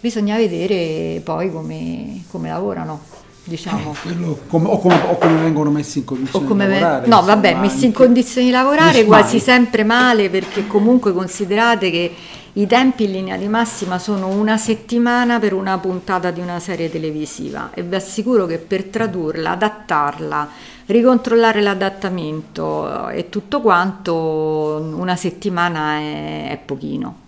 [0.01, 3.18] Bisogna vedere poi come, come lavorano
[3.49, 3.95] diciamo.
[4.05, 7.07] Eh, come, o, come, o, come, vengono messi in condizioni di lavorare.
[7.07, 12.15] No, vabbè, messi in condizioni di lavorare quasi sempre male perché comunque considerate che
[12.53, 16.91] i tempi in linea di massima sono una settimana per una puntata di una serie
[16.91, 20.49] televisiva e vi assicuro che per tradurla, adattarla,
[20.87, 27.27] ricontrollare l'adattamento e tutto quanto una settimana è, è pochino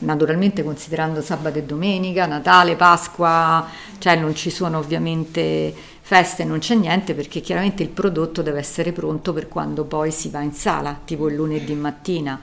[0.00, 3.66] naturalmente considerando sabato e domenica, Natale, Pasqua,
[3.98, 8.92] cioè non ci sono ovviamente feste, non c'è niente perché chiaramente il prodotto deve essere
[8.92, 12.40] pronto per quando poi si va in sala, tipo il lunedì mattina.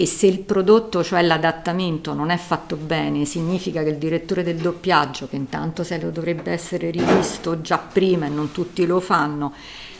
[0.00, 4.58] E se il prodotto, cioè l'adattamento, non è fatto bene, significa che il direttore del
[4.58, 9.52] doppiaggio, che intanto se lo dovrebbe essere rivisto già prima e non tutti lo fanno,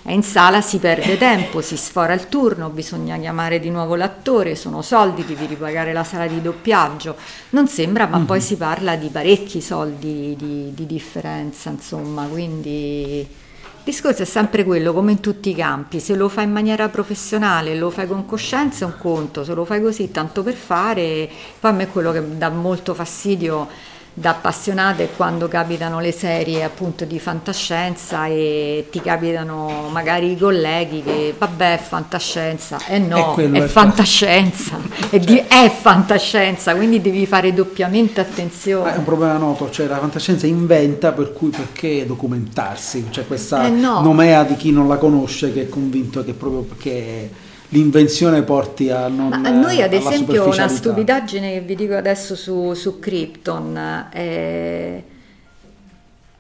[0.09, 4.57] e in sala si perde tempo, si sfora il turno, bisogna chiamare di nuovo l'attore,
[4.57, 7.15] sono soldi, devi ripagare la sala di doppiaggio.
[7.51, 8.27] Non sembra, ma mm-hmm.
[8.27, 13.19] poi si parla di parecchi soldi di, di differenza, insomma, quindi...
[13.21, 16.89] Il discorso è sempre quello, come in tutti i campi, se lo fai in maniera
[16.89, 21.29] professionale, lo fai con coscienza è un conto, se lo fai così tanto per fare,
[21.61, 27.05] poi a me quello che dà molto fastidio da appassionate quando capitano le serie appunto
[27.05, 32.79] di fantascienza e ti capitano magari i colleghi che vabbè è fantascienza.
[32.89, 34.77] E eh no è, è fantascienza.
[35.11, 38.95] È, di, è, fantascienza quindi devi fare doppiamente attenzione.
[38.95, 43.07] È un problema noto cioè la fantascienza inventa per cui perché documentarsi?
[43.11, 44.01] C'è questa eh no.
[44.01, 47.31] nomea di chi non la conosce che è convinto che proprio perché
[47.71, 52.35] l'invenzione porti a non Ma a noi ad esempio una stupidaggine che vi dico adesso
[52.35, 55.05] su, su Krypton eh,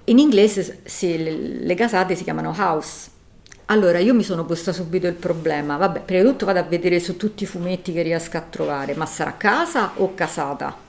[0.04, 3.10] in inglese le, le casate si chiamano house
[3.66, 6.98] allora io mi sono posta subito il problema vabbè prima di tutto vado a vedere
[6.98, 10.86] su tutti i fumetti che riesco a trovare ma sarà casa o casata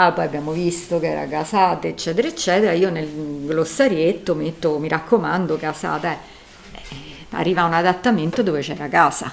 [0.00, 2.72] Ah, poi abbiamo visto che era casata, eccetera, eccetera.
[2.72, 3.08] Io nel
[3.46, 6.12] glossarietto metto, mi raccomando, casata.
[6.12, 6.37] Eh
[7.30, 9.32] arriva un adattamento dove c'era casa.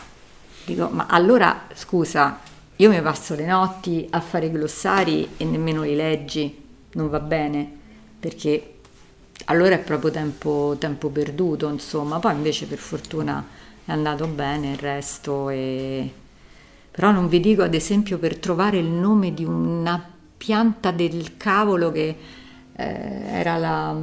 [0.66, 2.40] Dico, ma allora scusa,
[2.78, 7.20] io mi passo le notti a fare i glossari e nemmeno li leggi, non va
[7.20, 7.70] bene,
[8.20, 8.74] perché
[9.46, 12.20] allora è proprio tempo, tempo perduto, insomma.
[12.20, 13.46] Poi invece per fortuna
[13.86, 16.12] è andato bene il resto e...
[16.92, 20.02] Però non vi dico ad esempio per trovare il nome di una
[20.38, 22.18] pianta del cavolo che
[22.74, 23.94] eh, era la,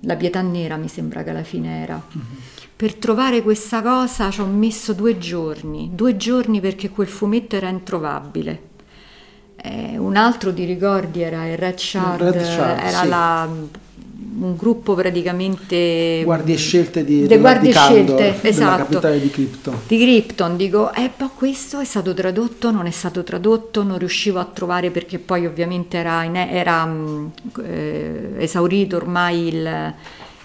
[0.00, 1.94] la pietà nera, mi sembra che alla fine era.
[1.94, 7.56] Mm-hmm per trovare questa cosa ci ho messo due giorni, due giorni perché quel fumetto
[7.56, 8.72] era introvabile.
[9.56, 13.08] Eh, un altro di ricordi era il Red Shard, Red Shard era sì.
[13.08, 13.48] la,
[14.40, 19.98] un gruppo praticamente guardie scelte di, de guardie di Caldor, scelte esatto di Krypton di
[19.98, 24.44] Krypton dico eh poi questo è stato tradotto non è stato tradotto non riuscivo a
[24.44, 27.26] trovare perché poi ovviamente era, in, era mm,
[27.64, 29.94] eh, esaurito ormai il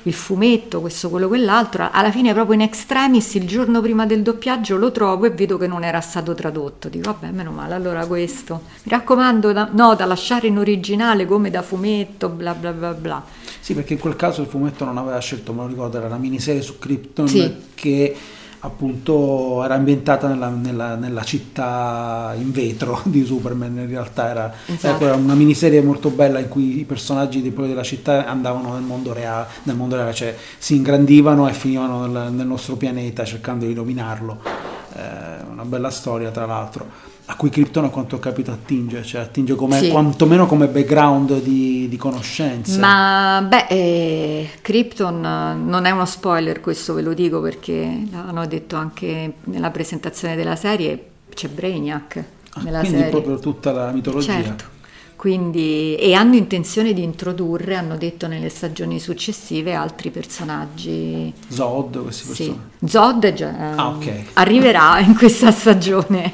[0.03, 4.77] il fumetto, questo, quello, quell'altro, alla fine proprio in extremis il giorno prima del doppiaggio
[4.77, 8.61] lo trovo e vedo che non era stato tradotto, dico vabbè meno male, allora questo,
[8.83, 13.23] mi raccomando da, no, da lasciare in originale come da fumetto, bla bla bla bla.
[13.59, 16.17] Sì, perché in quel caso il fumetto non aveva scelto, me lo ricordo, era una
[16.17, 17.55] miniserie su Krypton sì.
[17.75, 18.15] che
[18.61, 25.05] appunto era ambientata nella, nella, nella, città in vetro di Superman in realtà era, esatto.
[25.05, 29.13] era, una miniserie molto bella in cui i personaggi di, della città andavano nel mondo
[29.13, 33.73] reale, nel mondo reale cioè si ingrandivano e finivano nel, nel nostro pianeta cercando di
[33.73, 34.68] dominarlo
[34.99, 39.21] eh, una bella storia tra l'altro a cui Krypton a quanto ho capito attinge, cioè
[39.21, 39.89] attinge come, sì.
[39.89, 42.79] quantomeno come background di, di conoscenze.
[42.79, 45.21] Ma beh, eh, Krypton
[45.63, 50.55] non è uno spoiler, questo ve lo dico perché l'hanno detto anche nella presentazione della
[50.55, 52.23] serie, c'è Brainiac
[52.53, 53.11] ah, nella quindi serie.
[53.11, 54.33] proprio tutta la mitologia.
[54.33, 54.77] Certo.
[55.19, 61.33] Quindi, e hanno intenzione di introdurre, hanno detto nelle stagioni successive, altri personaggi.
[61.49, 62.61] Zod, questi personaggi?
[62.79, 62.87] Sì.
[62.87, 64.27] Zod già, ah, okay.
[64.35, 66.33] arriverà in questa stagione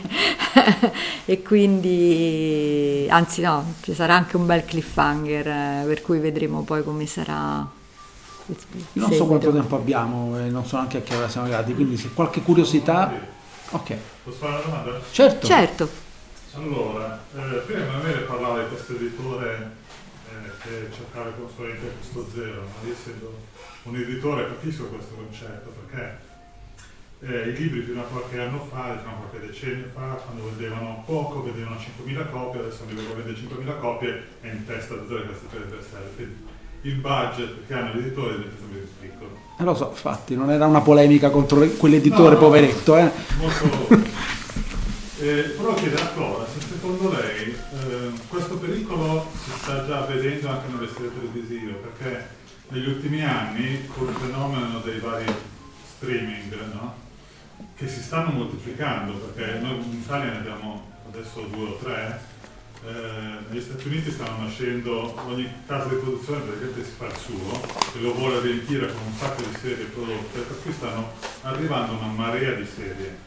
[1.26, 6.84] e quindi, anzi no, ci sarà anche un bel cliffhanger eh, per cui vedremo poi
[6.84, 7.68] come sarà.
[8.46, 8.56] Io
[8.94, 11.98] non so quanto tempo abbiamo e non so neanche a che ora siamo arrivati, quindi
[11.98, 13.12] se qualche curiosità...
[13.72, 13.96] Ok.
[14.24, 15.02] Posso fare una domanda?
[15.10, 15.48] Certo.
[15.48, 16.04] Certo.
[16.58, 19.72] Allora, eh, prima Emanuele parlava di questo editore
[20.30, 23.38] eh, che cercava di costruire questo zero, ma io essendo
[23.84, 26.18] un editore capisco questo concetto perché
[27.20, 31.44] eh, i libri fino a qualche anno fa, diciamo qualche decennio fa, quando vendevano poco,
[31.44, 35.26] vendevano 5.000 copie, adesso arrivano a vendere 5.000 copie e in testa a tutte le
[35.28, 36.36] cassette per Quindi
[36.84, 39.38] il budget che hanno gli editori diventa sempre più piccolo.
[39.60, 43.12] Eh lo so, infatti, non era una polemica contro quell'editore no, poveretto, eh.
[43.40, 44.34] Molto...
[45.20, 50.50] eh, però chiede a Flora se secondo lei eh, questo pericolo si sta già vedendo
[50.50, 52.28] anche nelle serie televisive, perché
[52.70, 55.32] negli ultimi anni col fenomeno dei vari
[55.96, 56.96] streaming, no?
[57.76, 62.20] che si stanno moltiplicando, perché noi in Italia ne abbiamo adesso due o tre,
[62.86, 62.92] eh,
[63.50, 67.62] negli Stati Uniti stanno nascendo, ogni casa di produzione praticamente si fa il suo
[67.96, 71.12] e lo vuole riempire con un sacco di serie prodotte, per cui stanno
[71.42, 73.25] arrivando una marea di serie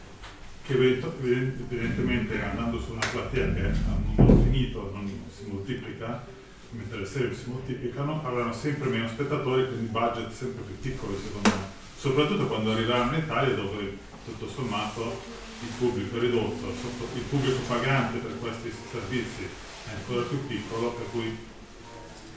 [0.69, 6.23] che evidentemente andando su una platea che ha un numero finito non si moltiplica,
[6.69, 11.49] mentre le serie si moltiplicano, avranno sempre meno spettatori, quindi budget sempre più piccoli secondo
[11.49, 11.63] me,
[11.97, 15.21] soprattutto quando arriveranno in Italia dove tutto sommato
[15.61, 16.67] il pubblico è ridotto,
[17.15, 19.47] il pubblico pagante per questi servizi
[19.87, 21.35] è ancora più piccolo, per cui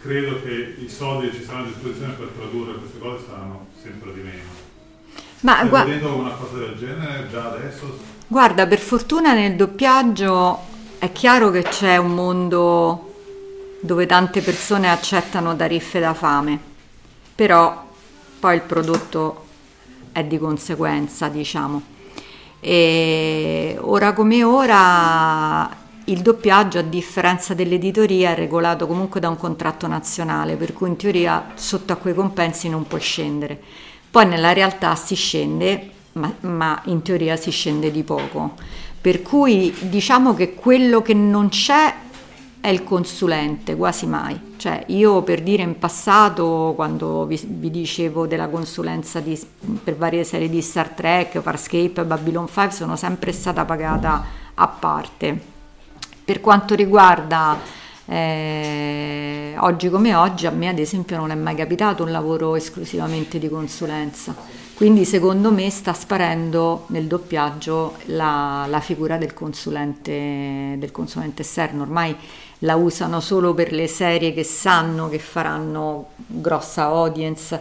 [0.01, 4.15] credo che i soldi che ci saranno a disposizione per tradurre queste cose saranno sempre
[4.15, 4.71] di meno.
[5.41, 8.13] Ma Stai gu- vedendo una cosa del genere già adesso?
[8.33, 10.59] Guarda, per fortuna nel doppiaggio
[10.97, 13.13] è chiaro che c'è un mondo
[13.79, 16.59] dove tante persone accettano tariffe da fame,
[17.35, 17.85] però
[18.41, 19.45] poi il prodotto
[20.13, 21.83] è di conseguenza, diciamo.
[22.59, 25.69] E ora come ora
[26.05, 30.97] il doppiaggio, a differenza dell'editoria, è regolato comunque da un contratto nazionale, per cui in
[30.97, 33.61] teoria sotto a quei compensi non può scendere.
[34.11, 38.55] Poi nella realtà si scende, ma, ma in teoria si scende di poco.
[39.01, 41.95] Per cui diciamo che quello che non c'è
[42.61, 44.55] è il consulente, quasi mai.
[44.57, 49.39] Cioè, io per dire in passato, quando vi, vi dicevo della consulenza di,
[49.83, 55.51] per varie serie di Star Trek, Farscape, Babylon 5, sono sempre stata pagata a parte.
[56.25, 57.59] Per quanto riguarda
[58.05, 63.41] eh, oggi come oggi, a me ad esempio non è mai capitato un lavoro esclusivamente
[63.41, 64.35] di consulenza.
[64.75, 71.83] Quindi secondo me sta sparendo nel doppiaggio la, la figura del consulente, del consulente esterno.
[71.83, 72.17] Ormai
[72.61, 77.61] la usano solo per le serie che sanno che faranno grossa audience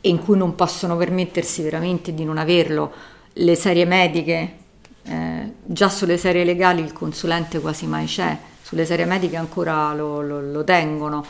[0.00, 2.92] e in cui non possono permettersi veramente di non averlo.
[3.32, 4.56] Le serie mediche,
[5.02, 10.22] eh, già sulle serie legali il consulente quasi mai c'è, sulle serie mediche ancora lo,
[10.22, 11.24] lo, lo tengono.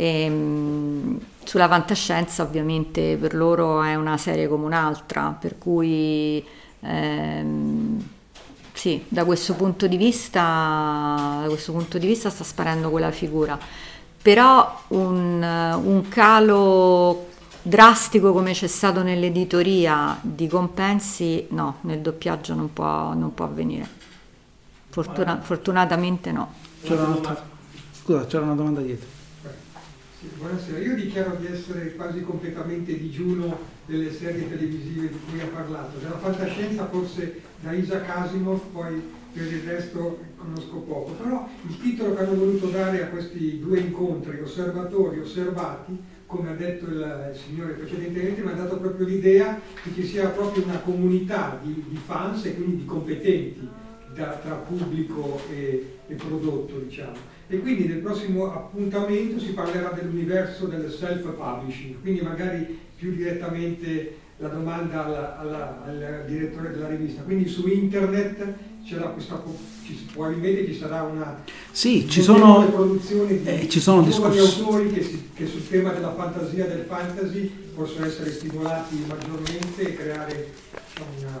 [0.00, 6.44] E, mh, sulla fantascienza ovviamente per loro è una serie come un'altra, per cui...
[6.80, 8.08] Ehm,
[8.72, 13.58] sì, da questo punto di vista, questo punto di vista sta sparendo quella figura.
[14.22, 17.26] Però un, un calo
[17.60, 23.88] drastico come c'è stato nell'editoria di compensi, no, nel doppiaggio non può, non può avvenire.
[24.90, 26.52] Fortuna, fortunatamente no.
[26.80, 27.44] C'era una,
[27.90, 29.17] scusa, c'era una domanda dietro.
[30.20, 33.56] Sì, buonasera, io dichiaro di essere quasi completamente digiuno
[33.86, 35.96] delle serie televisive di cui ha parlato.
[35.98, 39.00] Della fantascienza forse da Isaac Asimov, poi
[39.32, 41.12] per il resto conosco poco.
[41.12, 45.96] Però il titolo che hanno voluto dare a questi due incontri, osservatori osservati,
[46.26, 50.64] come ha detto il, signore precedentemente, mi ha dato proprio l'idea che ci sia proprio
[50.64, 53.68] una comunità di, di fans e quindi di competenti
[54.12, 60.66] da, tra pubblico e, e prodotto, diciamo e quindi nel prossimo appuntamento si parlerà dell'universo
[60.66, 67.22] del self-publishing, quindi magari più direttamente la domanda alla, alla, al direttore della rivista.
[67.22, 68.54] Quindi su internet
[69.12, 69.42] questa
[70.12, 75.02] probabilmente ci sarà una sì, ci sono, produzioni di eh, ci sono discorsi autori che,
[75.02, 80.52] si, che, sul tema della fantasia del fantasy possono essere stimolati maggiormente e creare
[81.18, 81.38] una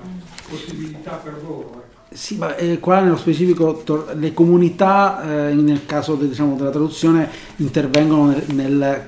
[0.48, 1.87] possibilità per loro.
[2.10, 6.70] Sì, ma eh, qua nello specifico tor- le comunità eh, nel caso de, diciamo, della
[6.70, 9.04] traduzione intervengono nel, nel,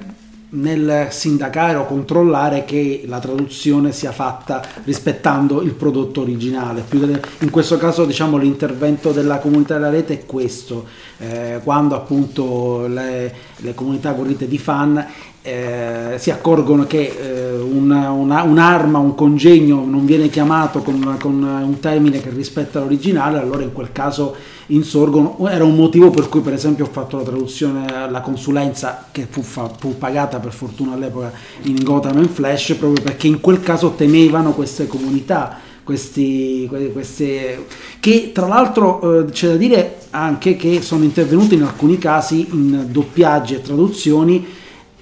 [0.51, 6.85] nel, sindacare o controllare che la traduzione sia fatta rispettando il prodotto originale.
[6.91, 10.85] Delle, in questo caso diciamo, l'intervento della comunità della rete è questo,
[11.19, 15.07] eh, quando appunto le, le comunità corrite di fan
[15.43, 21.43] eh, si accorgono che eh, una, una, un'arma, un congegno non viene chiamato con, con,
[21.43, 24.37] un termine che rispetta l'originale, allora in quel caso
[24.67, 25.39] insorgono.
[25.49, 29.41] Era un motivo per cui per esempio ho fatto la traduzione, la consulenza che fu,
[29.41, 31.33] fa, fu pagata per fortuna all'epoca
[31.63, 35.69] in Gotham and Flash, proprio perché in quel caso tenevano queste comunità.
[35.83, 37.67] Questi, queste,
[37.99, 42.87] che tra l'altro eh, c'è da dire anche che sono intervenuti in alcuni casi in
[42.91, 44.47] doppiaggi e traduzioni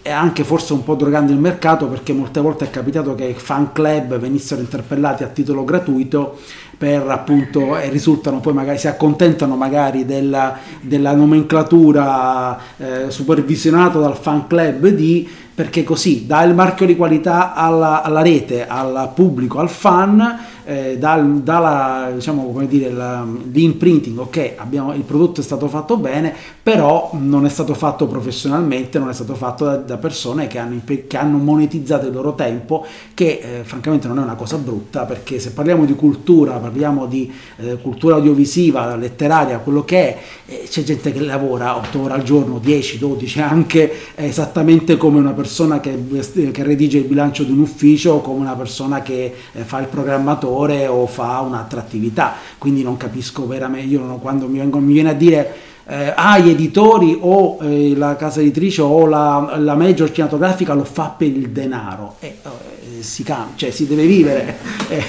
[0.03, 3.73] e anche forse un po' drogando il mercato perché molte volte è capitato che fan
[3.73, 6.39] club venissero interpellati a titolo gratuito
[6.79, 14.17] per appunto e risultano poi magari si accontentano magari della, della nomenclatura eh, supervisionata dal
[14.17, 15.29] fan club di
[15.59, 20.39] perché così dà il marchio di qualità alla, alla rete, al pubblico, al fan
[20.69, 26.35] eh, dal, dalla, diciamo, dire, la, l'imprinting, ok, abbiamo, il prodotto è stato fatto bene,
[26.63, 30.79] però non è stato fatto professionalmente, non è stato fatto da, da persone che hanno,
[30.85, 35.39] che hanno, monetizzato il loro tempo, che eh, francamente non è una cosa brutta, perché
[35.39, 40.83] se parliamo di cultura, parliamo di eh, cultura audiovisiva, letteraria, quello che è, eh, c'è
[40.83, 45.99] gente che lavora 8 ore al giorno, 10, 12, anche esattamente come una persona che,
[46.53, 50.57] che redige il bilancio di un ufficio come una persona che eh, fa il programmatore
[50.59, 55.11] settore o fa un'attrattività, quindi non capisco veramente, io non, quando mi, vengo, mi viene
[55.11, 55.55] a dire
[55.87, 60.85] eh, ah, gli editori o eh, la casa editrice o la, la major cinematografica lo
[60.85, 62.17] fa per il denaro.
[62.19, 62.37] Eh
[63.03, 64.57] si, cambia, cioè, si deve vivere.
[64.89, 65.05] Eh,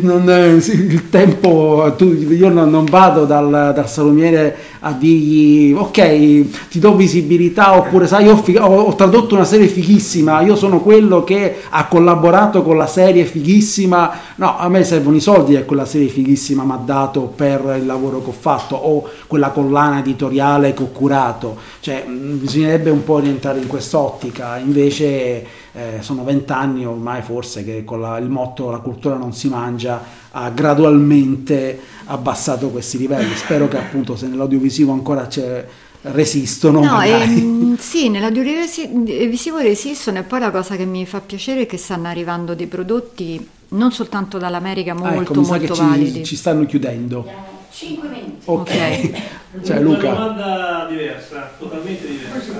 [0.00, 6.68] non, eh, il tempo, tu, io non, non vado dal, dal, salumiere a dirgli ok,
[6.68, 11.22] ti do visibilità oppure sai, io ho, ho, tradotto una serie fighissima, io sono quello
[11.22, 14.12] che ha collaborato con la serie fighissima.
[14.36, 17.86] No, a me servono i soldi che quella serie fighissima mi ha dato per il
[17.86, 21.56] lavoro che ho fatto o quella collana editoriale che ho curato.
[21.80, 28.00] Cioè, bisognerebbe un po' rientrare in quest'ottica, invece eh, sono vent'anni ormai forse che con
[28.00, 30.00] la, il motto la cultura non si mangia
[30.30, 33.34] ha gradualmente abbassato questi livelli.
[33.34, 35.66] Spero che appunto se nell'audiovisivo ancora c'è
[36.02, 36.80] resistono.
[36.80, 41.76] No, ehm, sì, nell'audiovisivo resistono e poi la cosa che mi fa piacere è che
[41.76, 46.18] stanno arrivando dei prodotti non soltanto dall'America molto ah, ecco, molto validi.
[46.18, 47.26] Ci, ci, stanno chiudendo.
[47.70, 48.42] 5 minuti.
[48.44, 48.60] Ok.
[48.60, 49.22] okay.
[49.64, 50.08] cioè, Luca.
[50.08, 52.52] Una domanda diversa, totalmente diversa.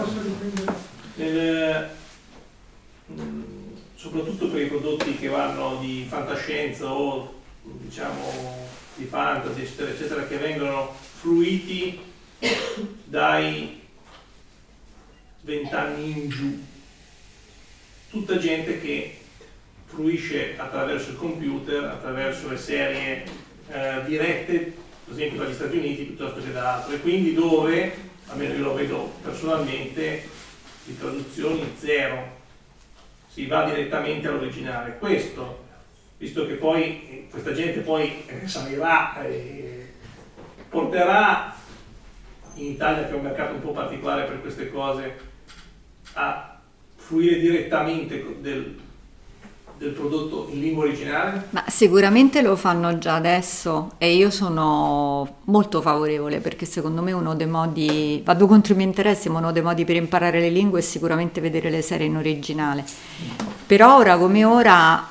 [1.16, 1.88] Nel,
[3.94, 10.36] soprattutto per i prodotti che vanno di fantascienza o diciamo di fantasy eccetera eccetera che
[10.36, 11.98] vengono fruiti
[13.04, 13.80] dai
[15.40, 16.62] vent'anni in giù.
[18.10, 19.18] Tutta gente che
[19.86, 23.24] fruisce attraverso il computer attraverso le serie
[23.68, 27.00] eh, dirette per esempio dagli Stati Uniti piuttosto che da altre.
[27.00, 30.28] Quindi dove almeno io lo vedo personalmente
[30.84, 32.33] di traduzioni zero
[33.34, 34.96] si va direttamente all'originale.
[34.96, 35.64] Questo,
[36.18, 39.92] visto che poi eh, questa gente poi eh, salirà e eh,
[40.68, 41.52] porterà
[42.54, 45.18] in Italia, che è un mercato un po' particolare per queste cose,
[46.12, 46.60] a
[46.94, 48.80] fruire direttamente del,
[49.76, 51.48] del prodotto in lingua originale?
[51.50, 57.34] Ma sicuramente lo fanno già adesso e io sono molto favorevole perché secondo me uno
[57.34, 60.80] dei modi, vado contro i miei interessi, ma uno dei modi per imparare le lingue
[60.80, 62.84] è sicuramente vedere le serie in originale.
[63.66, 65.08] Però ora come ora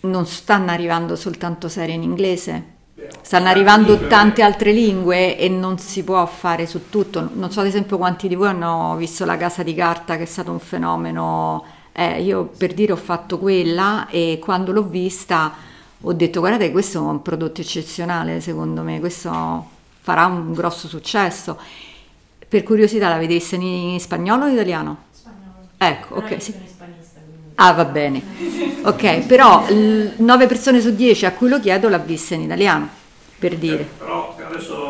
[0.00, 2.74] non stanno arrivando soltanto serie in inglese,
[3.22, 7.30] stanno arrivando tante altre lingue e non si può fare su tutto.
[7.32, 10.26] Non so ad esempio quanti di voi hanno visto La Casa di Carta che è
[10.26, 11.64] stato un fenomeno
[11.98, 15.54] eh, io per dire ho fatto quella e quando l'ho vista
[16.02, 21.58] ho detto guardate questo è un prodotto eccezionale secondo me, questo farà un grosso successo.
[22.48, 24.96] Per curiosità l'avete vista in spagnolo o in italiano?
[25.10, 25.68] Spagnolo.
[25.78, 26.40] Ecco, ok.
[26.40, 26.54] Sì.
[27.56, 28.22] Ah, va bene.
[28.82, 32.88] Ok, però 9 persone su 10 a cui lo chiedo l'ha vista in italiano,
[33.38, 33.82] per dire.
[33.82, 34.85] Eh, però adesso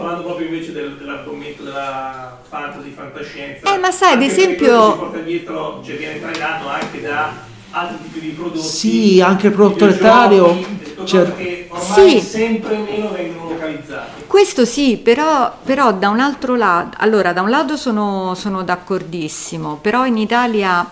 [0.00, 3.74] parlando proprio invece del, dell'argomento della fantasy, fantascienza.
[3.74, 4.92] Eh, ma sai, ad esempio...
[4.92, 7.32] Si porta dietro, cioè viene trainato anche da
[7.70, 8.66] altri tipi di prodotti.
[8.66, 10.78] Sì, anche il prodotto letterario.
[11.04, 12.20] Cioè, che ormai sì.
[12.20, 14.24] sempre meno vengono localizzati.
[14.26, 19.78] Questo sì, però, però, da un altro lato, allora da un lato sono, sono d'accordissimo,
[19.80, 20.86] però in Italia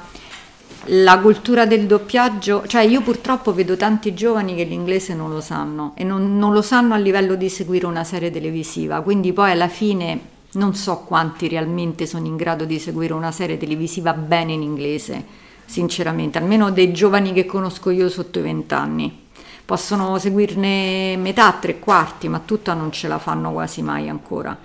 [0.91, 5.93] la cultura del doppiaggio, cioè io purtroppo vedo tanti giovani che l'inglese non lo sanno
[5.95, 9.69] e non, non, lo sanno a livello di seguire una serie televisiva, quindi poi alla
[9.69, 14.63] fine non so quanti realmente sono in grado di seguire una serie televisiva bene in
[14.63, 15.23] inglese,
[15.67, 19.27] sinceramente, almeno dei giovani che conosco io sotto i vent'anni.
[19.67, 24.57] Possono seguirne metà, tre quarti, ma tutta non ce la fanno quasi mai ancora.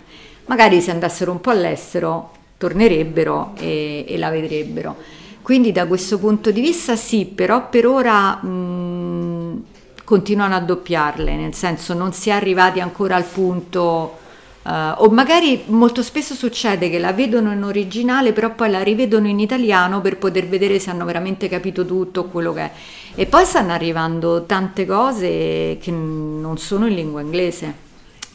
[0.45, 4.95] Magari se andassero un po' all'estero tornerebbero e, e la vedrebbero.
[5.43, 9.63] Quindi da questo punto di vista sì, però per ora mh,
[10.03, 14.21] continuano a doppiarle, nel senso non si è arrivati ancora al punto...
[14.63, 19.27] Uh, o magari molto spesso succede che la vedono in originale, però poi la rivedono
[19.27, 22.71] in italiano per poter vedere se hanno veramente capito tutto quello che è.
[23.15, 27.82] E poi stanno arrivando tante cose che non sono in lingua inglese.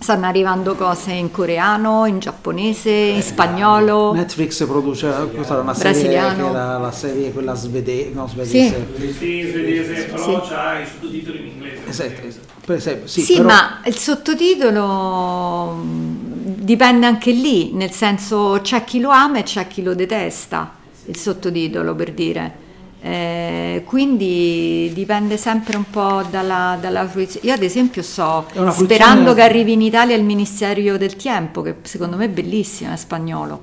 [0.01, 4.12] Stanno arrivando cose in coreano, in giapponese, in spagnolo.
[4.14, 6.44] Netflix produce questa una serie Brasiliano.
[6.44, 8.86] che era la serie quella svede- no, svedese.
[8.96, 11.80] Sì, svedese, però c'ha i sottotitoli in inglese.
[11.88, 12.46] Esatto, esatto.
[12.64, 18.84] Per esempio, sì, Sì, però- ma il sottotitolo mh, dipende anche lì, nel senso c'è
[18.84, 20.74] chi lo ama e c'è chi lo detesta,
[21.07, 22.66] il sottotitolo per dire.
[23.01, 27.46] Eh, quindi dipende sempre un po' dalla, dalla fruizione.
[27.46, 32.16] Io ad esempio fruizione- sperando che arrivi in Italia il Ministerio del Tempo, che secondo
[32.16, 33.61] me è bellissimo, è spagnolo.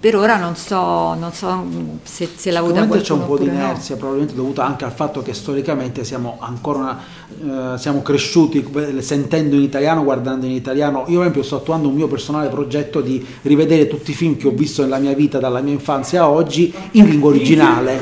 [0.00, 3.36] Per ora non so, non so mh, se, se la vota Sicuramente c'è un qualcuno
[3.38, 3.70] po' di oppure no.
[3.70, 6.98] inerzia, probabilmente dovuta anche al fatto che storicamente siamo ancora una-
[7.42, 8.64] eh, siamo cresciuti
[8.98, 11.04] sentendo in italiano, guardando in italiano.
[11.08, 14.48] Io, per esempio, sto attuando un mio personale progetto di rivedere tutti i film che
[14.48, 18.00] ho visto nella mia vita, dalla mia infanzia a oggi, in lingua originale.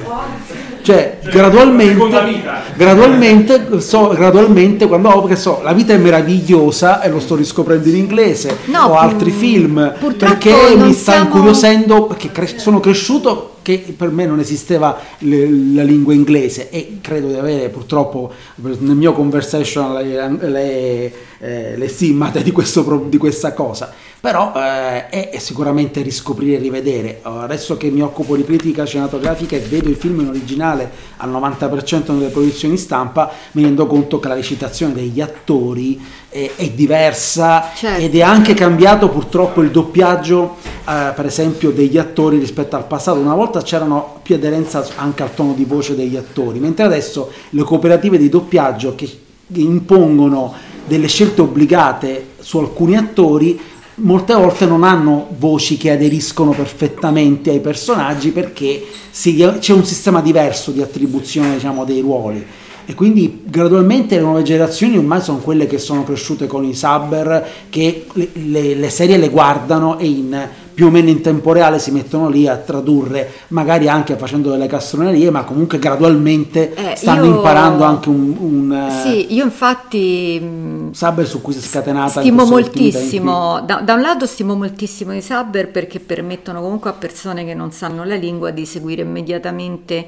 [0.83, 2.43] Cioè, gradualmente,
[2.75, 7.89] gradualmente, so, gradualmente, quando ho, che so, la vita è meravigliosa e lo sto riscoprendo
[7.89, 12.81] in inglese, No, o altri mm, film, perché mi sta siamo- incuriosendo, perché cre- sono
[12.81, 18.33] cresciuto che per me non esisteva le- la lingua inglese e credo di avere purtroppo
[18.57, 23.93] nel mio conversation le, le, eh, le stimmate di, questo di questa cosa.
[24.21, 27.21] Però eh, è, è sicuramente riscoprire e rivedere.
[27.23, 32.13] Adesso che mi occupo di critica cinematografica e vedo i film in originale al 90%
[32.13, 38.03] nelle produzioni stampa, mi rendo conto che la recitazione degli attori è, è diversa Certo.
[38.03, 40.57] ed è anche cambiato purtroppo il doppiaggio,
[40.89, 43.21] eh, per esempio, degli attori rispetto al passato.
[43.21, 47.63] Una volta c'erano più aderenza anche al tono di voce degli attori, mentre adesso le
[47.63, 49.09] cooperative di doppiaggio che
[49.53, 50.55] impongono
[50.89, 53.61] delle scelte obbligate su alcuni attori
[54.01, 60.21] molte volte non hanno voci che aderiscono perfettamente ai personaggi perché si- c'è un sistema
[60.21, 62.45] diverso di attribuzione diciamo, dei ruoli.
[62.87, 67.45] E quindi gradualmente le nuove generazioni ormai sono quelle che sono cresciute con i subber
[67.69, 70.49] che le, le- le serie le guardano e in,
[70.79, 74.69] più o meno in tempo reale si mettono lì a tradurre magari anche facendo delle
[74.69, 80.39] castronerie ma comunque gradualmente Eh, stanno io- imparando anche un, un eh, Sì, io infatti
[80.39, 85.13] mh, subber su cui si è scatenata Stimo moltissimo, da, da un lato stimo moltissimo
[85.13, 90.07] i Saber perché permettono comunque a persone che non sanno la lingua di seguire immediatamente,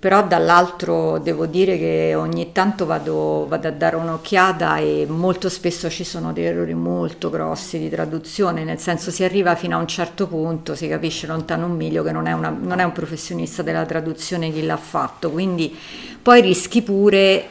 [0.00, 5.90] però dall'altro devo dire che ogni tanto vado, vado a dare un'occhiata e molto spesso
[5.90, 9.86] ci sono dei errori molto grossi di traduzione, nel senso si arriva fino a un
[9.86, 13.60] certo punto, si capisce lontano un miglio che non è, una- non è un professionista
[13.60, 15.76] della traduzione chi l'ha fatto, quindi
[16.22, 17.46] poi rischi pure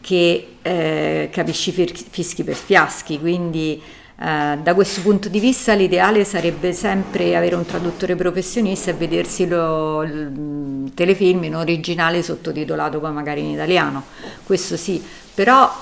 [0.00, 3.80] che eh, capisci fischi per fiaschi, quindi
[4.22, 9.48] eh, da questo punto di vista l'ideale sarebbe sempre avere un traduttore professionista e vedersi
[9.48, 14.04] lo- il telefilm in originale sottotitolato poi magari in italiano,
[14.44, 15.02] questo sì,
[15.34, 15.72] però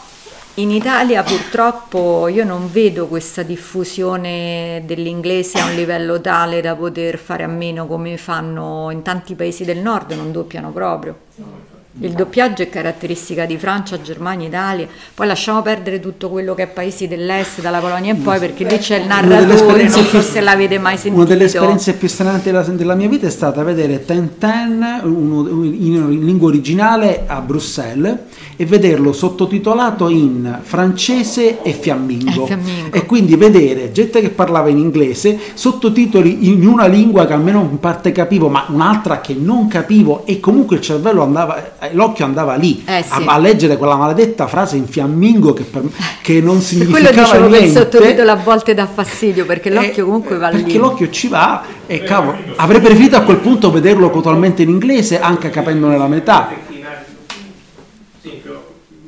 [0.55, 7.17] in Italia purtroppo io non vedo questa diffusione dell'inglese a un livello tale da poter
[7.19, 11.17] fare a meno come fanno in tanti paesi del nord, non doppiano proprio.
[12.01, 16.67] Il doppiaggio è caratteristica di Francia, Germania, Italia, poi lasciamo perdere tutto quello che è
[16.69, 20.79] paesi dell'est, dalla Polonia in poi, perché lì c'è il narratore, non so se l'avete
[20.79, 21.17] mai sentito.
[21.17, 25.95] Una delle esperienze più stranate della, della mia vita è stata vedere Tintin uno- in,
[26.11, 28.17] in lingua originale a Bruxelles
[28.57, 32.45] e vederlo sottotitolato in francese e fiammingo.
[32.45, 32.97] Eh, fiammingo.
[32.97, 37.79] E quindi vedere gente che parlava in inglese, sottotitoli in una lingua che almeno in
[37.79, 42.83] parte capivo, ma un'altra che non capivo e comunque il cervello andava, l'occhio andava lì
[42.87, 43.13] Eh, sì.
[43.25, 45.83] a, a leggere quella maledetta frase in fiammingo che, per-
[46.23, 47.79] che non Per significava quello dicevo niente.
[47.81, 50.79] sottotitolo a volte dà fastidio, perché l'occhio Eh, comunque va perché lì.
[50.79, 55.51] l'occhio ci va e cavolo, avrei preferito a quel punto vederlo totalmente in inglese anche
[55.51, 56.49] capendone la metà.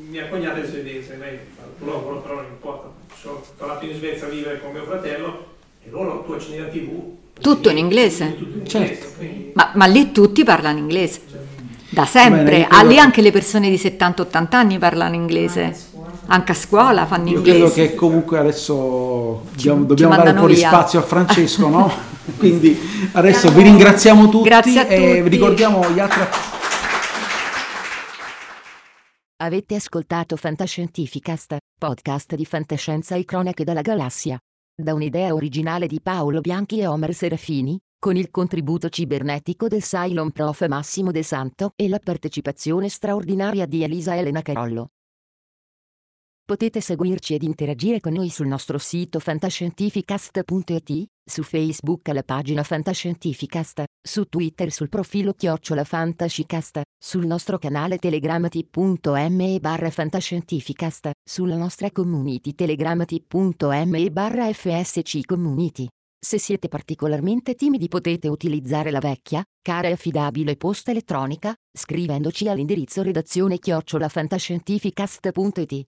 [0.09, 2.89] Mia cognata è svedese, lei fa il lavoro, però non importa.
[3.19, 5.45] Sono tornato in Svezia a vivere con mio fratello
[5.85, 6.89] e loro tu accendi la tv.
[7.39, 8.35] Tutto in inglese?
[8.37, 9.07] Tutto in Certo.
[9.53, 11.21] Ma, ma lì tutti parlano inglese,
[11.91, 12.43] da sempre.
[12.43, 15.89] Bene, io Ah, lì credo- anche le persone di 70-80 anni parlano inglese.
[16.27, 17.87] Anche a scuola fanno Io credo inglese.
[17.89, 21.91] che comunque adesso dobbiamo, dobbiamo dare un po' di spazio a Francesco, no?
[22.37, 22.79] Quindi
[23.13, 25.29] adesso vi ringraziamo tutti Grazie a e tutti.
[25.29, 26.21] ricordiamo gli altri
[29.43, 34.37] Avete ascoltato Fantascientificast, podcast di fantascienza e cronache dalla galassia.
[34.75, 40.31] Da un'idea originale di Paolo Bianchi e Omer Serafini, con il contributo cibernetico del Cylon
[40.31, 44.87] Prof Massimo De Santo e la partecipazione straordinaria di Elisa Elena Carollo.
[46.43, 53.83] Potete seguirci ed interagire con noi sul nostro sito fantascientificast.it su Facebook alla pagina Fantascientificast,
[54.01, 61.91] su Twitter sul profilo Chiocciola Fantascicast, sul nostro canale Telegram t.me barra Fantascientificast, sulla nostra
[61.91, 65.87] community Telegram t.me barra FSC Community.
[66.23, 73.01] Se siete particolarmente timidi potete utilizzare la vecchia, cara e affidabile posta elettronica, scrivendoci all'indirizzo
[73.01, 75.83] redazione chiocciolafantascientificast.it.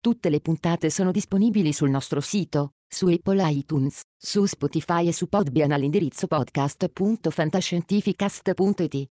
[0.00, 5.28] Tutte le puntate sono disponibili sul nostro sito, su Apple iTunes, su Spotify e su
[5.28, 9.10] Podbean all'indirizzo podcast.fantascientificast.it.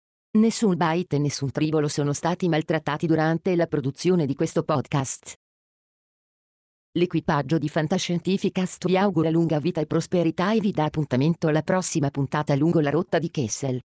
[0.33, 5.33] Nessun byte e nessun tribolo sono stati maltrattati durante la produzione di questo podcast.
[6.93, 12.09] L'equipaggio di Fantascientificast vi augura lunga vita e prosperità e vi dà appuntamento alla prossima
[12.09, 13.81] puntata lungo la rotta di Kessel.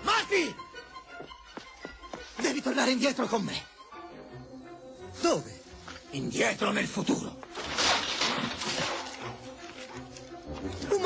[0.00, 0.54] Marty!
[2.40, 3.62] Devi tornare indietro con me.
[5.20, 5.60] Dove?
[6.12, 7.36] Indietro nel futuro.